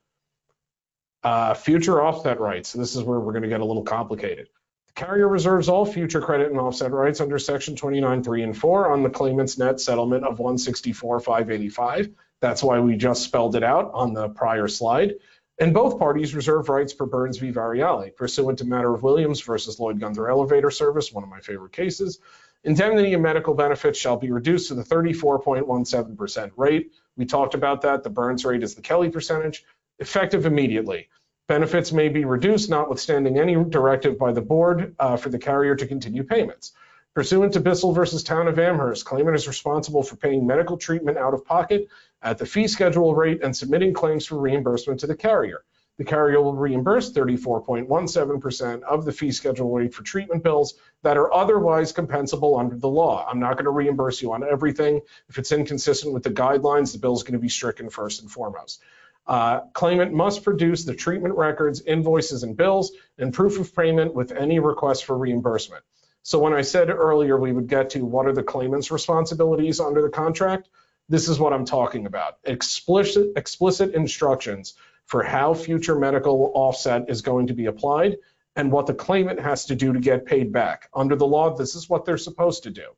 Uh, 1.22 1.54
future 1.54 2.02
offset 2.02 2.40
rights. 2.40 2.72
this 2.72 2.96
is 2.96 3.02
where 3.02 3.20
we're 3.20 3.32
going 3.32 3.42
to 3.42 3.48
get 3.48 3.60
a 3.60 3.64
little 3.64 3.84
complicated. 3.84 4.48
Carrier 4.96 5.28
reserves 5.28 5.68
all 5.68 5.84
future 5.84 6.22
credit 6.22 6.50
and 6.50 6.58
offset 6.58 6.90
rights 6.90 7.20
under 7.20 7.38
Section 7.38 7.74
29.3 7.74 8.42
and 8.42 8.56
4 8.56 8.92
on 8.92 9.02
the 9.02 9.10
claimant's 9.10 9.58
net 9.58 9.78
settlement 9.78 10.24
of 10.24 10.38
164,585. 10.38 12.08
That's 12.40 12.62
why 12.62 12.80
we 12.80 12.96
just 12.96 13.22
spelled 13.22 13.56
it 13.56 13.62
out 13.62 13.90
on 13.92 14.14
the 14.14 14.30
prior 14.30 14.68
slide. 14.68 15.16
And 15.58 15.74
both 15.74 15.98
parties 15.98 16.34
reserve 16.34 16.70
rights 16.70 16.94
per 16.94 17.04
Burns 17.04 17.36
v. 17.36 17.52
Varriale, 17.52 18.16
pursuant 18.16 18.58
to 18.60 18.64
matter 18.64 18.94
of 18.94 19.02
Williams 19.02 19.42
versus 19.42 19.78
Lloyd 19.78 20.00
Gunther 20.00 20.30
Elevator 20.30 20.70
Service, 20.70 21.12
one 21.12 21.24
of 21.24 21.30
my 21.30 21.40
favorite 21.40 21.72
cases. 21.72 22.18
Indemnity 22.64 23.12
and 23.12 23.22
medical 23.22 23.52
benefits 23.52 23.98
shall 23.98 24.16
be 24.16 24.30
reduced 24.30 24.68
to 24.68 24.74
the 24.74 24.82
34.17% 24.82 26.52
rate. 26.56 26.92
We 27.18 27.26
talked 27.26 27.54
about 27.54 27.82
that. 27.82 28.02
The 28.02 28.10
Burns 28.10 28.46
rate 28.46 28.62
is 28.62 28.74
the 28.74 28.82
Kelly 28.82 29.10
percentage, 29.10 29.62
effective 29.98 30.46
immediately. 30.46 31.08
Benefits 31.48 31.92
may 31.92 32.08
be 32.08 32.24
reduced, 32.24 32.68
notwithstanding 32.68 33.38
any 33.38 33.54
directive 33.54 34.18
by 34.18 34.32
the 34.32 34.40
board 34.40 34.96
uh, 34.98 35.16
for 35.16 35.28
the 35.28 35.38
carrier 35.38 35.76
to 35.76 35.86
continue 35.86 36.24
payments. 36.24 36.72
Pursuant 37.14 37.52
to 37.52 37.60
Bissell 37.60 37.92
versus 37.92 38.24
Town 38.24 38.48
of 38.48 38.58
Amherst, 38.58 39.04
claimant 39.04 39.36
is 39.36 39.46
responsible 39.46 40.02
for 40.02 40.16
paying 40.16 40.44
medical 40.44 40.76
treatment 40.76 41.18
out 41.18 41.34
of 41.34 41.44
pocket 41.44 41.86
at 42.20 42.38
the 42.38 42.46
fee 42.46 42.66
schedule 42.66 43.14
rate 43.14 43.44
and 43.44 43.56
submitting 43.56 43.94
claims 43.94 44.26
for 44.26 44.38
reimbursement 44.38 44.98
to 45.00 45.06
the 45.06 45.14
carrier. 45.14 45.62
The 45.98 46.04
carrier 46.04 46.42
will 46.42 46.56
reimburse 46.56 47.12
34.17% 47.12 48.82
of 48.82 49.04
the 49.04 49.12
fee 49.12 49.30
schedule 49.30 49.72
rate 49.72 49.94
for 49.94 50.02
treatment 50.02 50.42
bills 50.42 50.74
that 51.02 51.16
are 51.16 51.32
otherwise 51.32 51.92
compensable 51.92 52.58
under 52.58 52.76
the 52.76 52.88
law. 52.88 53.24
I'm 53.26 53.40
not 53.40 53.54
going 53.54 53.64
to 53.66 53.70
reimburse 53.70 54.20
you 54.20 54.32
on 54.32 54.42
everything. 54.42 55.00
If 55.28 55.38
it's 55.38 55.52
inconsistent 55.52 56.12
with 56.12 56.24
the 56.24 56.30
guidelines, 56.30 56.92
the 56.92 56.98
bill 56.98 57.14
is 57.14 57.22
going 57.22 57.34
to 57.34 57.38
be 57.38 57.48
stricken 57.48 57.88
first 57.88 58.20
and 58.20 58.30
foremost. 58.30 58.82
Uh, 59.26 59.60
claimant 59.72 60.12
must 60.12 60.44
produce 60.44 60.84
the 60.84 60.94
treatment 60.94 61.36
records, 61.36 61.80
invoices, 61.80 62.42
and 62.42 62.56
bills, 62.56 62.92
and 63.18 63.34
proof 63.34 63.58
of 63.58 63.74
payment 63.74 64.14
with 64.14 64.30
any 64.32 64.58
request 64.60 65.04
for 65.04 65.18
reimbursement. 65.18 65.82
So 66.22 66.38
when 66.38 66.54
I 66.54 66.62
said 66.62 66.90
earlier 66.90 67.38
we 67.38 67.52
would 67.52 67.68
get 67.68 67.90
to 67.90 68.04
what 68.04 68.26
are 68.26 68.32
the 68.32 68.42
claimant's 68.42 68.90
responsibilities 68.90 69.80
under 69.80 70.02
the 70.02 70.08
contract, 70.08 70.68
this 71.08 71.28
is 71.28 71.38
what 71.38 71.52
I'm 71.52 71.64
talking 71.64 72.06
about. 72.06 72.38
Explicit, 72.44 73.32
explicit 73.36 73.94
instructions 73.94 74.74
for 75.06 75.22
how 75.22 75.54
future 75.54 75.96
medical 75.96 76.50
offset 76.54 77.08
is 77.08 77.22
going 77.22 77.46
to 77.48 77.54
be 77.54 77.66
applied 77.66 78.16
and 78.56 78.72
what 78.72 78.86
the 78.86 78.94
claimant 78.94 79.40
has 79.40 79.66
to 79.66 79.76
do 79.76 79.92
to 79.92 80.00
get 80.00 80.26
paid 80.26 80.52
back. 80.52 80.88
Under 80.94 81.14
the 81.14 81.26
law, 81.26 81.54
this 81.54 81.74
is 81.74 81.88
what 81.88 82.04
they're 82.04 82.18
supposed 82.18 82.64
to 82.64 82.70
do. 82.70 82.88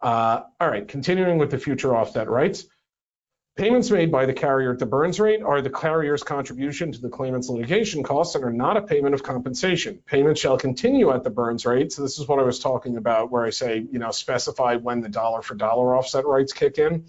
Uh, 0.00 0.42
all 0.60 0.68
right, 0.68 0.86
continuing 0.86 1.38
with 1.38 1.50
the 1.50 1.58
future 1.58 1.96
offset 1.96 2.28
rights. 2.28 2.66
Payments 3.58 3.90
made 3.90 4.12
by 4.12 4.24
the 4.24 4.32
carrier 4.32 4.70
at 4.70 4.78
the 4.78 4.86
Burns 4.86 5.18
rate 5.18 5.42
are 5.42 5.60
the 5.60 5.68
carrier's 5.68 6.22
contribution 6.22 6.92
to 6.92 7.00
the 7.00 7.08
claimant's 7.08 7.48
litigation 7.48 8.04
costs 8.04 8.36
and 8.36 8.44
are 8.44 8.52
not 8.52 8.76
a 8.76 8.82
payment 8.82 9.16
of 9.16 9.24
compensation. 9.24 9.98
Payments 10.06 10.40
shall 10.40 10.56
continue 10.56 11.10
at 11.10 11.24
the 11.24 11.30
Burns 11.30 11.66
rate. 11.66 11.90
So 11.90 12.02
this 12.02 12.20
is 12.20 12.28
what 12.28 12.38
I 12.38 12.44
was 12.44 12.60
talking 12.60 12.96
about 12.96 13.32
where 13.32 13.44
I 13.44 13.50
say, 13.50 13.84
you 13.90 13.98
know, 13.98 14.12
specify 14.12 14.76
when 14.76 15.00
the 15.00 15.08
dollar 15.08 15.42
for 15.42 15.56
dollar 15.56 15.96
offset 15.96 16.24
rights 16.24 16.52
kick 16.52 16.78
in. 16.78 17.06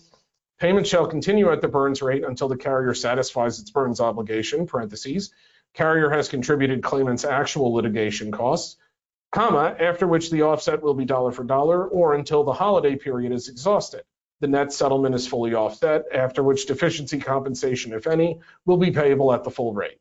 Payments 0.59 0.89
shall 0.89 1.05
continue 1.05 1.51
at 1.51 1.61
the 1.61 1.67
Burns 1.67 2.01
rate 2.01 2.23
until 2.23 2.47
the 2.47 2.57
carrier 2.57 2.95
satisfies 2.95 3.59
its 3.59 3.69
Burns 3.69 3.99
obligation, 3.99 4.65
parentheses. 4.65 5.31
Carrier 5.75 6.09
has 6.09 6.29
contributed 6.29 6.81
claimant's 6.81 7.25
actual 7.25 7.75
litigation 7.75 8.31
costs, 8.31 8.75
comma, 9.31 9.75
after 9.79 10.07
which 10.07 10.31
the 10.31 10.41
offset 10.41 10.81
will 10.81 10.95
be 10.95 11.05
dollar 11.05 11.31
for 11.31 11.43
dollar 11.43 11.87
or 11.87 12.15
until 12.15 12.43
the 12.43 12.53
holiday 12.53 12.95
period 12.95 13.33
is 13.33 13.49
exhausted 13.49 14.01
the 14.39 14.47
net 14.47 14.71
settlement 14.71 15.15
is 15.15 15.27
fully 15.27 15.53
offset, 15.53 16.05
after 16.13 16.43
which 16.43 16.65
deficiency 16.65 17.19
compensation, 17.19 17.93
if 17.93 18.07
any, 18.07 18.39
will 18.65 18.77
be 18.77 18.91
payable 18.91 19.33
at 19.33 19.43
the 19.43 19.51
full 19.51 19.73
rate. 19.73 19.99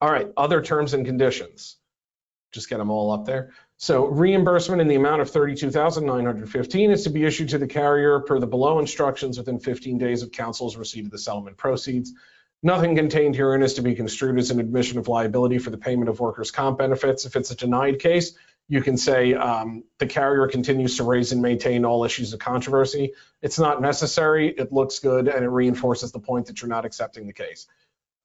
All 0.00 0.10
right, 0.10 0.28
other 0.36 0.62
terms 0.62 0.94
and 0.94 1.04
conditions. 1.04 1.76
Just 2.52 2.68
get 2.68 2.78
them 2.78 2.90
all 2.90 3.12
up 3.12 3.26
there. 3.26 3.52
So 3.76 4.06
reimbursement 4.06 4.80
in 4.80 4.88
the 4.88 4.96
amount 4.96 5.22
of 5.22 5.30
32,915 5.30 6.90
is 6.90 7.04
to 7.04 7.10
be 7.10 7.24
issued 7.24 7.48
to 7.50 7.58
the 7.58 7.66
carrier 7.66 8.20
per 8.20 8.38
the 8.38 8.46
below 8.46 8.78
instructions 8.78 9.38
within 9.38 9.58
15 9.58 9.98
days 9.98 10.22
of 10.22 10.32
counsel's 10.32 10.76
receipt 10.76 11.04
of 11.04 11.10
the 11.10 11.18
settlement 11.18 11.56
proceeds. 11.56 12.12
Nothing 12.62 12.94
contained 12.94 13.36
herein 13.36 13.62
is 13.62 13.74
to 13.74 13.82
be 13.82 13.94
construed 13.94 14.38
as 14.38 14.50
an 14.50 14.60
admission 14.60 14.98
of 14.98 15.08
liability 15.08 15.58
for 15.58 15.70
the 15.70 15.78
payment 15.78 16.10
of 16.10 16.20
workers' 16.20 16.50
comp 16.50 16.78
benefits. 16.78 17.24
If 17.24 17.34
it's 17.34 17.50
a 17.50 17.56
denied 17.56 17.98
case, 17.98 18.34
you 18.68 18.82
can 18.82 18.98
say 18.98 19.34
um, 19.34 19.82
the 19.98 20.06
carrier 20.06 20.46
continues 20.46 20.98
to 20.98 21.04
raise 21.04 21.32
and 21.32 21.40
maintain 21.40 21.84
all 21.84 22.04
issues 22.04 22.34
of 22.34 22.38
controversy. 22.38 23.14
It's 23.40 23.58
not 23.58 23.80
necessary, 23.80 24.48
it 24.48 24.72
looks 24.72 24.98
good, 24.98 25.26
and 25.26 25.44
it 25.44 25.48
reinforces 25.48 26.12
the 26.12 26.20
point 26.20 26.46
that 26.46 26.60
you're 26.60 26.68
not 26.68 26.84
accepting 26.84 27.26
the 27.26 27.32
case. 27.32 27.66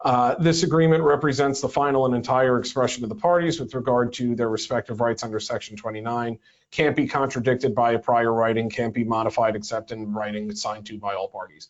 Uh, 0.03 0.35
this 0.35 0.63
agreement 0.63 1.03
represents 1.03 1.61
the 1.61 1.69
final 1.69 2.05
and 2.05 2.13
entire 2.13 2.59
expression 2.59 3.03
of 3.03 3.09
the 3.09 3.15
parties 3.15 3.59
with 3.59 3.73
regard 3.73 4.13
to 4.13 4.35
their 4.35 4.49
respective 4.49 4.99
rights 4.99 5.23
under 5.23 5.39
Section 5.39 5.77
29. 5.77 6.37
Can't 6.71 6.95
be 6.95 7.07
contradicted 7.07 7.73
by 7.73 7.93
a 7.93 7.99
prior 7.99 8.33
writing, 8.33 8.69
can't 8.69 8.93
be 8.93 9.05
modified 9.05 9.55
except 9.55 9.91
in 9.91 10.13
writing 10.13 10.53
signed 10.53 10.85
to 10.87 10.99
by 10.99 11.15
all 11.15 11.29
parties. 11.29 11.69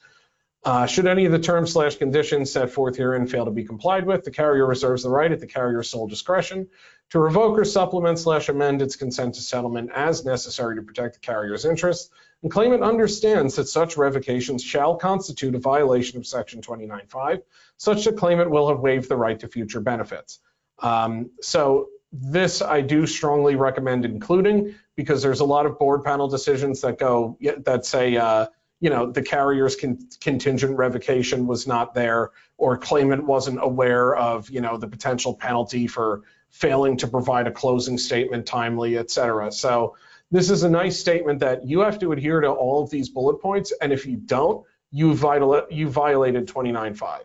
Uh, 0.65 0.88
should 0.88 1.06
any 1.06 1.25
of 1.25 1.32
the 1.32 1.38
terms 1.38 1.73
slash 1.73 1.95
conditions 1.95 2.51
set 2.51 2.71
forth 2.71 2.97
herein 2.97 3.28
fail 3.28 3.45
to 3.45 3.51
be 3.51 3.63
complied 3.63 4.04
with, 4.04 4.23
the 4.23 4.32
carrier 4.32 4.65
reserves 4.65 5.04
the 5.04 5.10
right 5.10 5.32
at 5.32 5.39
the 5.39 5.45
carrier's 5.45 5.91
sole 5.91 6.08
discretion 6.08 6.67
to 7.12 7.19
revoke 7.19 7.56
or 7.60 7.63
supplement 7.63 8.17
slash 8.17 8.49
amend 8.49 8.82
its 8.82 8.95
consent 8.95 9.36
to 9.36 9.41
settlement 9.41 9.91
as 9.93 10.25
necessary 10.25 10.75
to 10.75 10.82
protect 10.82 11.13
the 11.13 11.19
carrier's 11.19 11.65
interests, 11.65 12.10
and 12.41 12.51
claimant 12.51 12.82
understands 12.82 13.56
that 13.56 13.67
such 13.67 13.95
revocations 13.95 14.63
shall 14.63 14.95
constitute 14.95 15.54
a 15.54 15.60
violation 15.60 16.17
of 16.17 16.25
Section 16.25 16.62
29.5, 16.62 17.43
such 17.78 18.06
that 18.06 18.17
claimant 18.17 18.49
will 18.49 18.67
have 18.67 18.80
waived 18.80 19.08
the 19.08 19.15
right 19.15 19.39
to 19.39 19.47
future 19.47 19.82
benefits. 19.82 20.39
Um, 20.80 21.30
so 21.41 21.89
this 22.12 22.63
I 22.63 22.82
do 22.82 23.06
strongly 23.06 23.56
recommend 23.56 24.04
including 24.04 24.73
because 24.95 25.21
there's 25.21 25.41
a 25.41 25.45
lot 25.45 25.67
of 25.67 25.78
board 25.78 26.04
panel 26.04 26.28
decisions 26.28 26.82
that 26.82 26.97
go 26.97 27.38
that 27.65 27.86
say 27.86 28.17
uh, 28.17 28.47
you 28.79 28.89
know, 28.89 29.11
the 29.11 29.21
carrier's 29.21 29.75
con 29.75 29.97
contingent 30.21 30.77
revocation 30.77 31.47
was 31.47 31.67
not 31.67 31.93
there 31.93 32.31
or 32.57 32.77
claimant 32.77 33.25
wasn't 33.25 33.61
aware 33.61 34.15
of, 34.15 34.49
you 34.49 34.61
know, 34.61 34.77
the 34.77 34.88
potential 34.88 35.33
penalty 35.33 35.88
for 35.88 36.23
failing 36.49 36.97
to 36.97 37.07
provide 37.07 37.47
a 37.47 37.51
closing 37.51 37.97
statement 37.97 38.45
timely, 38.45 38.97
et 38.97 39.11
cetera. 39.11 39.51
So 39.51 39.95
this 40.31 40.49
is 40.49 40.63
a 40.63 40.69
nice 40.69 40.99
statement 40.99 41.39
that 41.39 41.67
you 41.67 41.81
have 41.81 41.99
to 41.99 42.11
adhere 42.11 42.41
to 42.41 42.49
all 42.49 42.83
of 42.83 42.89
these 42.89 43.09
bullet 43.09 43.41
points. 43.41 43.73
And 43.81 43.91
if 43.91 44.05
you 44.05 44.17
don't, 44.17 44.65
you, 44.91 45.13
vital, 45.13 45.65
you 45.69 45.89
violated 45.89 46.47
29.5. 46.47 47.21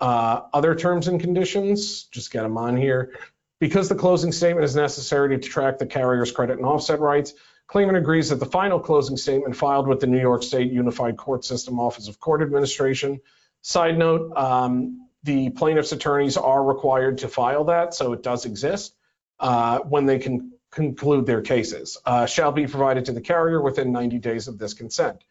Uh, 0.00 0.42
other 0.52 0.74
terms 0.74 1.08
and 1.08 1.20
conditions, 1.20 2.04
just 2.04 2.32
get 2.32 2.42
them 2.42 2.58
on 2.58 2.76
here. 2.76 3.14
Because 3.60 3.88
the 3.88 3.94
closing 3.94 4.32
statement 4.32 4.64
is 4.64 4.74
necessary 4.74 5.38
to 5.38 5.48
track 5.48 5.78
the 5.78 5.86
carrier's 5.86 6.32
credit 6.32 6.58
and 6.58 6.66
offset 6.66 6.98
rights, 6.98 7.34
Claimant 7.72 7.96
agrees 7.96 8.28
that 8.28 8.38
the 8.38 8.44
final 8.44 8.78
closing 8.78 9.16
statement 9.16 9.56
filed 9.56 9.88
with 9.88 9.98
the 9.98 10.06
New 10.06 10.20
York 10.20 10.42
State 10.42 10.70
Unified 10.70 11.16
Court 11.16 11.42
System 11.42 11.80
Office 11.80 12.06
of 12.06 12.20
Court 12.20 12.42
Administration. 12.42 13.22
Side 13.62 13.96
note, 13.96 14.36
um, 14.36 15.08
the 15.22 15.48
plaintiff's 15.48 15.92
attorneys 15.92 16.36
are 16.36 16.62
required 16.62 17.18
to 17.18 17.28
file 17.28 17.64
that, 17.64 17.94
so 17.94 18.12
it 18.12 18.22
does 18.22 18.44
exist 18.44 18.94
uh, 19.40 19.78
when 19.78 20.04
they 20.04 20.18
can 20.18 20.52
conclude 20.70 21.24
their 21.24 21.40
cases. 21.40 21.96
Uh, 22.04 22.26
shall 22.26 22.52
be 22.52 22.66
provided 22.66 23.06
to 23.06 23.12
the 23.12 23.22
carrier 23.22 23.62
within 23.62 23.90
90 23.90 24.18
days 24.18 24.48
of 24.48 24.58
this 24.58 24.74
consent. 24.74 25.24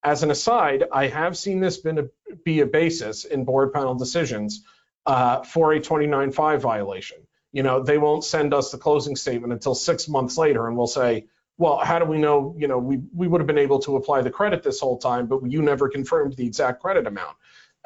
As 0.00 0.22
an 0.22 0.30
aside, 0.30 0.84
I 0.92 1.08
have 1.08 1.36
seen 1.36 1.58
this 1.58 1.78
been 1.78 1.98
a, 1.98 2.34
be 2.44 2.60
a 2.60 2.66
basis 2.66 3.24
in 3.24 3.44
board 3.44 3.72
panel 3.72 3.96
decisions 3.96 4.62
uh, 5.06 5.42
for 5.42 5.72
a 5.72 5.80
29.5 5.80 6.60
violation. 6.60 7.18
You 7.50 7.64
know, 7.64 7.82
they 7.82 7.98
won't 7.98 8.22
send 8.22 8.54
us 8.54 8.70
the 8.70 8.78
closing 8.78 9.16
statement 9.16 9.52
until 9.52 9.74
six 9.74 10.06
months 10.06 10.38
later, 10.38 10.68
and 10.68 10.76
we'll 10.76 10.86
say, 10.86 11.26
well, 11.60 11.76
how 11.76 11.98
do 11.98 12.06
we 12.06 12.16
know, 12.16 12.54
you 12.56 12.66
know, 12.66 12.78
we, 12.78 13.00
we 13.14 13.28
would 13.28 13.38
have 13.38 13.46
been 13.46 13.58
able 13.58 13.78
to 13.80 13.96
apply 13.96 14.22
the 14.22 14.30
credit 14.30 14.62
this 14.62 14.80
whole 14.80 14.96
time, 14.96 15.26
but 15.26 15.42
you 15.46 15.60
never 15.60 15.90
confirmed 15.90 16.34
the 16.34 16.46
exact 16.46 16.80
credit 16.80 17.06
amount. 17.06 17.36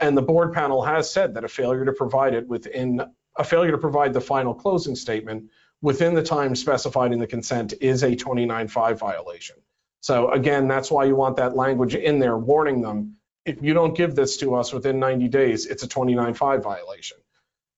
And 0.00 0.16
the 0.16 0.22
board 0.22 0.52
panel 0.52 0.80
has 0.84 1.10
said 1.10 1.34
that 1.34 1.42
a 1.42 1.48
failure 1.48 1.84
to 1.84 1.92
provide 1.92 2.34
it 2.34 2.46
within, 2.46 3.02
a 3.36 3.42
failure 3.42 3.72
to 3.72 3.78
provide 3.78 4.12
the 4.12 4.20
final 4.20 4.54
closing 4.54 4.94
statement 4.94 5.50
within 5.82 6.14
the 6.14 6.22
time 6.22 6.54
specified 6.54 7.12
in 7.12 7.18
the 7.18 7.26
consent 7.26 7.74
is 7.80 8.04
a 8.04 8.14
29.5 8.14 8.96
violation. 8.96 9.56
So 10.02 10.30
again, 10.30 10.68
that's 10.68 10.88
why 10.88 11.06
you 11.06 11.16
want 11.16 11.36
that 11.38 11.56
language 11.56 11.96
in 11.96 12.20
there 12.20 12.38
warning 12.38 12.80
them, 12.80 13.16
if 13.44 13.60
you 13.60 13.74
don't 13.74 13.96
give 13.96 14.14
this 14.14 14.36
to 14.36 14.54
us 14.54 14.72
within 14.72 15.00
90 15.00 15.26
days, 15.26 15.66
it's 15.66 15.82
a 15.82 15.88
29.5 15.88 16.62
violation. 16.62 17.16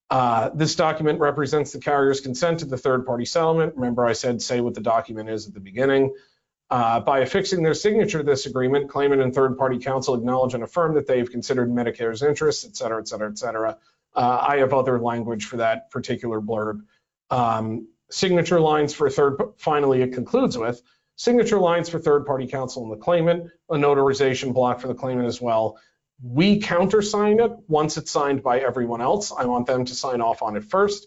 Uh, 0.09 0.51
this 0.55 0.77
document 0.77 1.19
represents 1.19 1.73
the 1.73 1.81
carrier's 1.81 2.21
consent 2.21 2.61
to 2.61 2.65
the 2.65 2.79
third-party 2.79 3.25
settlement. 3.25 3.75
Remember 3.75 4.07
I 4.07 4.13
said 4.13 4.41
say 4.41 4.61
what 4.61 4.75
the 4.75 4.81
document 4.81 5.29
is 5.29 5.49
at 5.49 5.55
the 5.55 5.61
beginning. 5.61 6.15
Uh, 6.69 6.99
by 6.99 7.21
affixing 7.21 7.63
their 7.63 7.75
signature 7.75 8.19
to 8.19 8.25
this 8.25 8.47
agreement, 8.47 8.91
claimant 8.91 9.23
and 9.23 9.33
third-party 9.33 9.79
counsel 9.79 10.15
acknowledge 10.15 10.55
and 10.55 10.65
affirm 10.65 10.95
that 10.95 11.07
they've 11.07 11.31
considered 11.31 11.71
Medicare's 11.71 12.23
interests, 12.23 12.65
et 12.65 12.77
cetera, 12.77 13.01
et 13.01 13.07
cetera, 13.07 13.31
et 13.31 13.39
cetera. 13.39 13.79
Uh, 14.15 14.45
I 14.49 14.57
have 14.59 14.75
other 14.75 14.99
language 14.99 15.45
for 15.45 15.59
that 15.59 15.91
particular 15.91 16.41
blurb. 16.41 16.83
Um, 17.31 17.89
signature 18.11 18.61
lines 18.61 18.95
for 18.95 19.11
third, 19.11 19.39
finally 19.59 20.03
it 20.03 20.13
concludes 20.13 20.59
with, 20.59 20.83
signature 21.15 21.59
lines 21.59 21.89
for 21.89 21.99
third-party 21.99 22.47
counsel 22.49 22.83
and 22.83 22.93
the 22.93 22.97
claimant, 22.97 23.51
a 23.71 23.75
notarization 23.75 24.53
block 24.53 24.81
for 24.81 24.89
the 24.89 24.95
claimant 24.95 25.29
as 25.29 25.41
well, 25.41 25.79
we 26.23 26.61
countersign 26.61 27.41
it 27.41 27.53
once 27.69 27.97
it's 27.97 28.11
signed 28.11 28.43
by 28.43 28.61
everyone 28.61 29.03
else. 29.03 29.33
I 29.37 29.45
want 29.45 29.67
them 29.67 29.85
to 29.85 29.95
sign 29.95 30.21
off 30.21 30.43
on 30.43 30.57
it 30.57 30.65
first. 30.65 31.07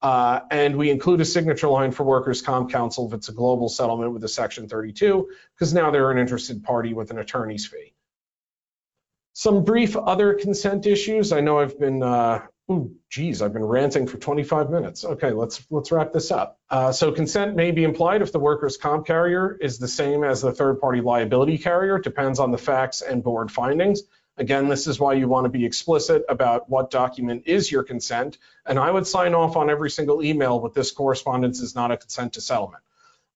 Uh, 0.00 0.40
and 0.50 0.76
we 0.76 0.90
include 0.90 1.20
a 1.20 1.24
signature 1.24 1.68
line 1.68 1.90
for 1.90 2.04
workers' 2.04 2.40
comp 2.40 2.70
counsel 2.70 3.08
if 3.08 3.14
it's 3.14 3.28
a 3.28 3.32
global 3.32 3.68
settlement 3.68 4.12
with 4.12 4.22
a 4.22 4.28
section 4.28 4.68
32, 4.68 5.28
because 5.54 5.74
now 5.74 5.90
they're 5.90 6.10
an 6.10 6.18
interested 6.18 6.62
party 6.62 6.94
with 6.94 7.10
an 7.10 7.18
attorney's 7.18 7.66
fee. 7.66 7.94
Some 9.32 9.64
brief 9.64 9.96
other 9.96 10.34
consent 10.34 10.86
issues. 10.86 11.32
I 11.32 11.40
know 11.40 11.58
I've 11.58 11.78
been, 11.78 12.02
uh, 12.02 12.46
ooh, 12.70 12.94
geez, 13.10 13.42
I've 13.42 13.52
been 13.52 13.64
ranting 13.64 14.06
for 14.06 14.18
25 14.18 14.70
minutes. 14.70 15.04
Okay, 15.04 15.30
let's 15.30 15.64
let's 15.70 15.90
wrap 15.90 16.12
this 16.12 16.30
up. 16.30 16.58
Uh, 16.70 16.92
so 16.92 17.10
consent 17.12 17.56
may 17.56 17.70
be 17.72 17.84
implied 17.84 18.22
if 18.22 18.30
the 18.30 18.40
workers' 18.40 18.76
comp 18.76 19.06
carrier 19.06 19.56
is 19.60 19.78
the 19.78 19.88
same 19.88 20.22
as 20.22 20.42
the 20.42 20.52
third-party 20.52 21.00
liability 21.00 21.58
carrier. 21.58 21.98
Depends 21.98 22.38
on 22.38 22.50
the 22.52 22.58
facts 22.58 23.00
and 23.00 23.22
board 23.22 23.50
findings. 23.50 24.02
Again, 24.38 24.68
this 24.68 24.86
is 24.86 25.00
why 25.00 25.14
you 25.14 25.28
want 25.28 25.44
to 25.46 25.50
be 25.50 25.66
explicit 25.66 26.24
about 26.28 26.70
what 26.70 26.90
document 26.90 27.42
is 27.46 27.70
your 27.70 27.82
consent. 27.82 28.38
And 28.64 28.78
I 28.78 28.90
would 28.90 29.06
sign 29.06 29.34
off 29.34 29.56
on 29.56 29.68
every 29.68 29.90
single 29.90 30.22
email 30.22 30.60
with 30.60 30.74
this 30.74 30.92
correspondence 30.92 31.60
is 31.60 31.74
not 31.74 31.90
a 31.90 31.96
consent 31.96 32.34
to 32.34 32.40
settlement. 32.40 32.82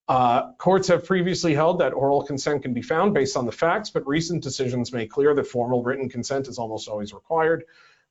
Uh, 0.08 0.52
courts 0.54 0.88
have 0.88 1.04
previously 1.04 1.54
held 1.54 1.80
that 1.80 1.92
oral 1.92 2.22
consent 2.22 2.62
can 2.62 2.72
be 2.72 2.82
found 2.82 3.14
based 3.14 3.36
on 3.36 3.46
the 3.46 3.52
facts, 3.52 3.90
but 3.90 4.06
recent 4.06 4.42
decisions 4.42 4.92
make 4.92 5.10
clear 5.10 5.34
that 5.34 5.46
formal 5.46 5.82
written 5.82 6.08
consent 6.08 6.48
is 6.48 6.58
almost 6.58 6.88
always 6.88 7.12
required. 7.12 7.64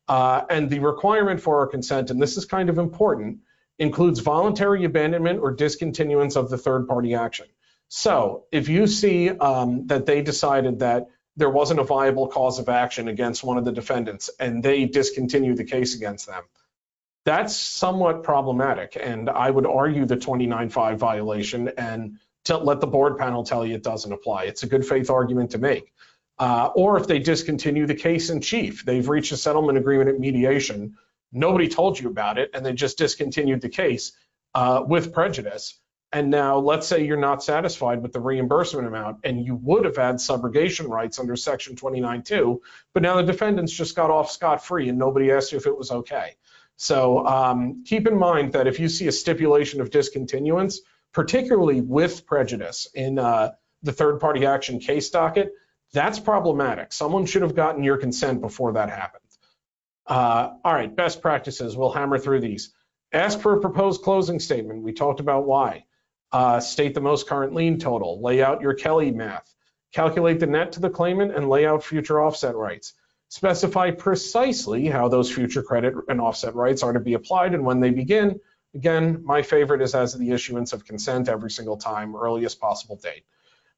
Uh, 0.07 0.41
and 0.49 0.69
the 0.69 0.79
requirement 0.79 1.39
for 1.39 1.59
our 1.59 1.67
consent, 1.67 2.09
and 2.09 2.21
this 2.21 2.37
is 2.37 2.45
kind 2.45 2.69
of 2.69 2.77
important, 2.77 3.39
includes 3.79 4.19
voluntary 4.19 4.83
abandonment 4.83 5.39
or 5.39 5.51
discontinuance 5.51 6.35
of 6.35 6.49
the 6.49 6.57
third 6.57 6.87
party 6.87 7.13
action. 7.13 7.47
So 7.87 8.45
if 8.51 8.69
you 8.69 8.87
see 8.87 9.29
um, 9.29 9.87
that 9.87 10.05
they 10.05 10.21
decided 10.21 10.79
that 10.79 11.07
there 11.37 11.49
wasn't 11.49 11.79
a 11.79 11.83
viable 11.83 12.27
cause 12.27 12.59
of 12.59 12.69
action 12.69 13.07
against 13.07 13.43
one 13.43 13.57
of 13.57 13.65
the 13.65 13.71
defendants 13.71 14.29
and 14.39 14.61
they 14.61 14.85
discontinue 14.85 15.55
the 15.55 15.63
case 15.63 15.95
against 15.95 16.27
them. 16.27 16.43
That's 17.23 17.55
somewhat 17.55 18.23
problematic. 18.23 18.97
And 18.99 19.29
I 19.29 19.49
would 19.49 19.65
argue 19.65 20.05
the 20.05 20.17
29.5 20.17 20.97
violation 20.97 21.69
and 21.77 22.17
to 22.45 22.57
let 22.57 22.81
the 22.81 22.87
board 22.87 23.17
panel 23.17 23.43
tell 23.43 23.65
you 23.65 23.75
it 23.75 23.83
doesn't 23.83 24.11
apply. 24.11 24.45
It's 24.45 24.63
a 24.63 24.67
good 24.67 24.85
faith 24.85 25.09
argument 25.09 25.51
to 25.51 25.57
make. 25.57 25.93
Uh, 26.39 26.71
or 26.75 26.97
if 26.97 27.05
they 27.05 27.19
discontinue 27.19 27.85
the 27.85 27.95
case 27.95 28.31
in 28.31 28.41
chief, 28.41 28.83
they've 28.83 29.07
reached 29.07 29.31
a 29.31 29.37
settlement 29.37 29.77
agreement 29.77 30.09
at 30.09 30.19
mediation, 30.19 30.97
nobody 31.31 31.67
told 31.67 31.99
you 31.99 32.09
about 32.09 32.39
it, 32.39 32.49
and 32.53 32.65
they 32.65 32.73
just 32.73 32.97
discontinued 32.97 33.61
the 33.61 33.69
case 33.69 34.13
uh, 34.55 34.83
with 34.85 35.13
prejudice 35.13 35.79
and 36.13 36.29
now 36.29 36.57
let's 36.57 36.87
say 36.87 37.05
you're 37.05 37.17
not 37.17 37.43
satisfied 37.43 38.01
with 38.01 38.11
the 38.11 38.19
reimbursement 38.19 38.87
amount 38.87 39.19
and 39.23 39.45
you 39.45 39.55
would 39.55 39.85
have 39.85 39.95
had 39.95 40.15
subrogation 40.15 40.89
rights 40.89 41.19
under 41.19 41.35
section 41.35 41.75
29.2, 41.75 42.59
but 42.93 43.01
now 43.01 43.15
the 43.15 43.23
defendants 43.23 43.71
just 43.71 43.95
got 43.95 44.09
off 44.09 44.29
scot-free 44.29 44.89
and 44.89 44.97
nobody 44.97 45.31
asked 45.31 45.51
you 45.51 45.57
if 45.57 45.67
it 45.67 45.77
was 45.77 45.91
okay. 45.91 46.35
So 46.75 47.25
um, 47.25 47.83
keep 47.85 48.07
in 48.07 48.17
mind 48.17 48.53
that 48.53 48.67
if 48.67 48.79
you 48.79 48.89
see 48.89 49.07
a 49.07 49.11
stipulation 49.11 49.79
of 49.79 49.89
discontinuance, 49.89 50.81
particularly 51.13 51.79
with 51.79 52.25
prejudice 52.25 52.87
in 52.93 53.17
uh, 53.17 53.51
the 53.83 53.91
third 53.91 54.19
party 54.19 54.45
action 54.45 54.79
case 54.79 55.09
docket, 55.09 55.53
that's 55.93 56.19
problematic. 56.19 56.91
Someone 56.91 57.25
should 57.25 57.41
have 57.41 57.55
gotten 57.55 57.83
your 57.83 57.97
consent 57.97 58.41
before 58.41 58.73
that 58.73 58.89
happened. 58.89 59.23
Uh, 60.07 60.53
all 60.63 60.73
right, 60.73 60.93
best 60.93 61.21
practices. 61.21 61.77
We'll 61.77 61.91
hammer 61.91 62.17
through 62.17 62.41
these. 62.41 62.73
Ask 63.13 63.39
for 63.39 63.55
a 63.55 63.61
proposed 63.61 64.01
closing 64.01 64.39
statement. 64.39 64.83
We 64.83 64.93
talked 64.93 65.19
about 65.19 65.45
why. 65.45 65.85
Uh, 66.31 66.59
state 66.59 66.93
the 66.93 67.01
most 67.01 67.27
current 67.27 67.53
lien 67.53 67.77
total, 67.77 68.21
lay 68.21 68.41
out 68.41 68.61
your 68.61 68.73
Kelly 68.73 69.11
math, 69.11 69.53
calculate 69.91 70.39
the 70.39 70.47
net 70.47 70.71
to 70.73 70.79
the 70.79 70.89
claimant, 70.89 71.35
and 71.35 71.49
lay 71.49 71.65
out 71.65 71.83
future 71.83 72.21
offset 72.21 72.55
rights. 72.55 72.93
Specify 73.27 73.91
precisely 73.91 74.87
how 74.87 75.07
those 75.07 75.31
future 75.31 75.63
credit 75.63 75.93
and 76.07 76.21
offset 76.21 76.55
rights 76.55 76.83
are 76.83 76.93
to 76.93 76.99
be 76.99 77.13
applied 77.13 77.53
and 77.53 77.65
when 77.65 77.79
they 77.79 77.89
begin. 77.89 78.39
Again, 78.73 79.21
my 79.23 79.41
favorite 79.41 79.81
is 79.81 79.93
as 79.93 80.13
the 80.13 80.31
issuance 80.31 80.71
of 80.71 80.85
consent 80.85 81.27
every 81.27 81.51
single 81.51 81.77
time, 81.77 82.15
earliest 82.15 82.59
possible 82.59 82.95
date. 82.95 83.25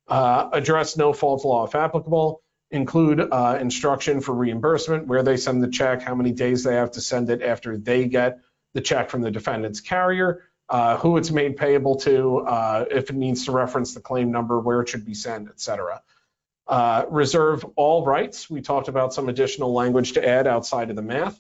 Uh, 0.08 0.50
address 0.54 0.98
no 0.98 1.14
fault 1.14 1.46
law 1.46 1.66
if 1.66 1.76
applicable. 1.76 2.42
Include 2.70 3.20
uh, 3.20 3.58
instruction 3.62 4.22
for 4.22 4.34
reimbursement, 4.34 5.08
where 5.08 5.22
they 5.22 5.38
send 5.38 5.62
the 5.62 5.68
check, 5.68 6.02
how 6.02 6.16
many 6.16 6.32
days 6.32 6.64
they 6.64 6.76
have 6.76 6.92
to 6.92 7.02
send 7.02 7.30
it 7.30 7.44
after 7.44 7.78
they 7.78 8.08
get 8.08 8.40
the 8.74 8.82
check 8.82 9.12
from 9.12 9.22
the 9.22 9.30
defendant's 9.30 9.80
carrier 9.80 10.42
uh, 10.70 10.98
who 10.98 11.18
it's 11.18 11.32
made 11.32 11.58
payable 11.58 11.96
to, 11.98 12.40
uh, 12.40 12.86
if 12.90 13.10
it 13.10 13.16
needs 13.16 13.46
to 13.46 13.52
reference 13.52 13.94
the 13.94 14.00
claim 14.00 14.32
number, 14.32 14.60
where 14.60 14.82
it 14.82 14.90
should 14.90 15.06
be 15.06 15.14
sent, 15.14 15.50
et 15.50 15.60
cetera. 15.60 16.02
Uh, 16.68 17.04
reserve 17.10 17.66
all 17.76 18.06
rights. 18.06 18.50
We 18.50 18.62
talked 18.62 18.88
about 18.88 19.14
some 19.14 19.30
additional 19.30 19.74
language 19.74 20.14
to 20.14 20.28
add 20.28 20.48
outside 20.48 20.90
of 20.90 20.96
the 20.96 21.02
math. 21.02 21.40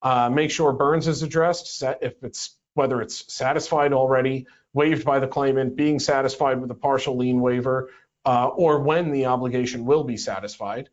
Uh, 0.00 0.30
make 0.30 0.50
sure 0.50 0.72
Burns 0.72 1.08
is 1.08 1.22
addressed, 1.22 1.82
if 2.00 2.22
it's 2.22 2.56
whether 2.74 3.02
it's 3.02 3.32
satisfied 3.32 3.92
already, 3.92 4.46
waived 4.72 5.04
by 5.04 5.18
the 5.18 5.26
claimant, 5.26 5.76
being 5.76 5.98
satisfied 5.98 6.60
with 6.60 6.70
a 6.70 6.74
partial 6.74 7.16
lien 7.16 7.40
waiver, 7.40 7.90
uh, 8.24 8.46
or 8.46 8.80
when 8.80 9.10
the 9.10 9.26
obligation 9.26 9.84
will 9.84 10.04
be 10.04 10.16
satisfied. 10.16 10.88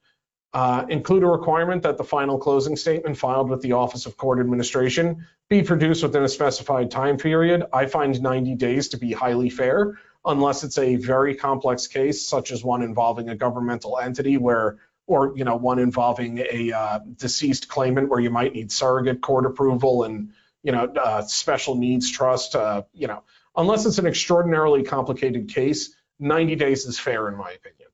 Uh, 0.54 0.86
include 0.90 1.24
a 1.24 1.28
requirement 1.28 1.84
that 1.84 1.98
the 1.98 2.04
final 2.04 2.38
closing 2.38 2.76
statement 2.76 3.18
filed 3.18 3.50
with 3.50 3.62
the 3.62 3.74
Office 3.74 4.06
of 4.06 4.16
Court 4.18 4.40
Administration 4.40 5.28
be 5.50 5.62
produced 5.62 6.04
within 6.04 6.24
a 6.24 6.30
specified 6.30 6.90
time 6.90 7.18
period. 7.18 7.66
I 7.74 7.86
find 7.86 8.20
90 8.20 8.56
days 8.56 8.90
to 8.90 8.98
be 8.98 9.12
highly 9.12 9.50
fair, 9.50 10.00
unless 10.26 10.64
it's 10.64 10.78
a 10.78 10.96
very 10.96 11.36
complex 11.36 11.88
case, 11.88 12.26
such 12.26 12.52
as 12.52 12.64
one 12.64 12.82
involving 12.82 13.30
a 13.30 13.36
governmental 13.36 14.00
entity 14.00 14.38
where, 14.38 14.78
or 15.06 15.34
you 15.38 15.44
know, 15.44 15.58
one 15.58 15.80
involving 15.80 16.40
a 16.40 16.72
uh, 16.72 17.00
deceased 17.18 17.68
claimant 17.68 18.10
where 18.10 18.20
you 18.20 18.30
might 18.30 18.54
need 18.54 18.72
surrogate 18.72 19.22
court 19.22 19.46
approval 19.46 20.04
and 20.04 20.32
you 20.64 20.72
know, 20.72 20.86
uh, 20.86 21.22
special 21.22 21.76
needs 21.76 22.12
trust. 22.12 22.56
Uh, 22.56 22.84
you 22.94 23.08
know, 23.08 23.24
unless 23.56 23.86
it's 23.86 24.00
an 24.00 24.06
extraordinarily 24.06 24.84
complicated 24.84 25.50
case, 25.50 25.96
90 26.20 26.56
days 26.56 26.86
is 26.86 27.00
fair 27.00 27.28
in 27.28 27.38
my 27.38 27.52
opinion. 27.52 27.87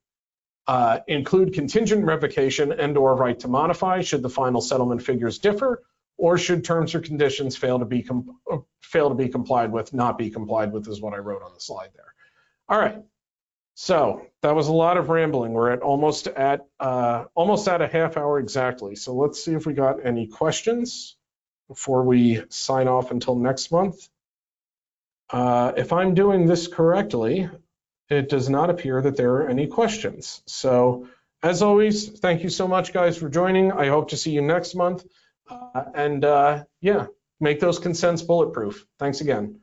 Uh, 0.66 1.00
include 1.08 1.54
contingent 1.54 2.06
revocation 2.06 2.72
and 2.72 2.98
or 2.98 3.16
right 3.16 3.38
to 3.38 3.50
modify 3.50 4.00
should 4.00 4.22
the 4.22 4.30
final 4.30 4.62
settlement 4.62 5.02
figures 5.02 5.40
differ 5.40 5.84
or 6.18 6.38
should 6.38 6.64
terms 6.64 6.96
or 6.96 7.02
conditions 7.02 7.58
fail 7.58 7.80
to 7.80 7.86
be 7.86 8.08
uh, 8.50 8.58
fail 8.82 9.10
to 9.10 9.16
be 9.16 9.28
complied 9.28 9.74
with, 9.74 9.94
not 9.94 10.18
be 10.18 10.30
complied 10.30 10.72
with 10.72 10.88
is 10.88 11.02
what 11.02 11.14
I 11.14 11.18
wrote 11.18 11.44
on 11.44 11.54
the 11.54 11.60
slide 11.60 11.90
there. 11.94 12.14
All 12.70 12.80
right, 12.80 13.04
so 13.76 14.26
that 14.42 14.56
was 14.56 14.68
a 14.68 14.74
lot 14.74 14.98
of 14.98 15.10
rambling. 15.10 15.52
We're 15.52 15.72
at 15.72 15.82
almost 15.82 16.28
at 16.28 16.66
uh, 16.80 17.26
almost 17.36 17.68
at 17.68 17.82
a 17.82 17.88
half 17.88 18.18
hour 18.18 18.40
exactly. 18.40 18.96
So 18.96 19.16
let's 19.16 19.44
see 19.44 19.54
if 19.54 19.66
we 19.66 19.74
got 19.74 20.06
any 20.06 20.28
questions 20.28 21.18
before 21.68 22.04
we 22.04 22.44
sign 22.50 22.88
off 22.88 23.12
until 23.12 23.36
next 23.36 23.72
month. 23.72 24.08
Uh, 25.30 25.74
if 25.76 25.92
I'm 25.92 26.14
doing 26.14 26.46
this 26.46 26.68
correctly, 26.68 27.50
it 28.10 28.30
does 28.30 28.50
not 28.50 28.70
appear 28.70 29.02
that 29.02 29.18
there 29.18 29.34
are 29.36 29.48
any 29.48 29.68
questions. 29.68 30.42
So 30.46 31.08
as 31.42 31.62
always, 31.62 32.10
thank 32.10 32.44
you 32.44 32.50
so 32.50 32.68
much 32.68 32.94
guys 32.94 33.18
for 33.18 33.30
joining. 33.30 33.72
I 33.72 33.88
hope 33.88 34.10
to 34.10 34.18
see 34.18 34.32
you 34.32 34.42
next 34.42 34.76
month. 34.76 35.06
Uh, 35.50 35.84
and 35.94 36.24
uh, 36.24 36.64
yeah, 36.82 37.08
make 37.40 37.60
those 37.60 37.80
consents 37.80 38.22
bulletproof. 38.22 38.86
Thanks 39.00 39.22
again. 39.22 39.60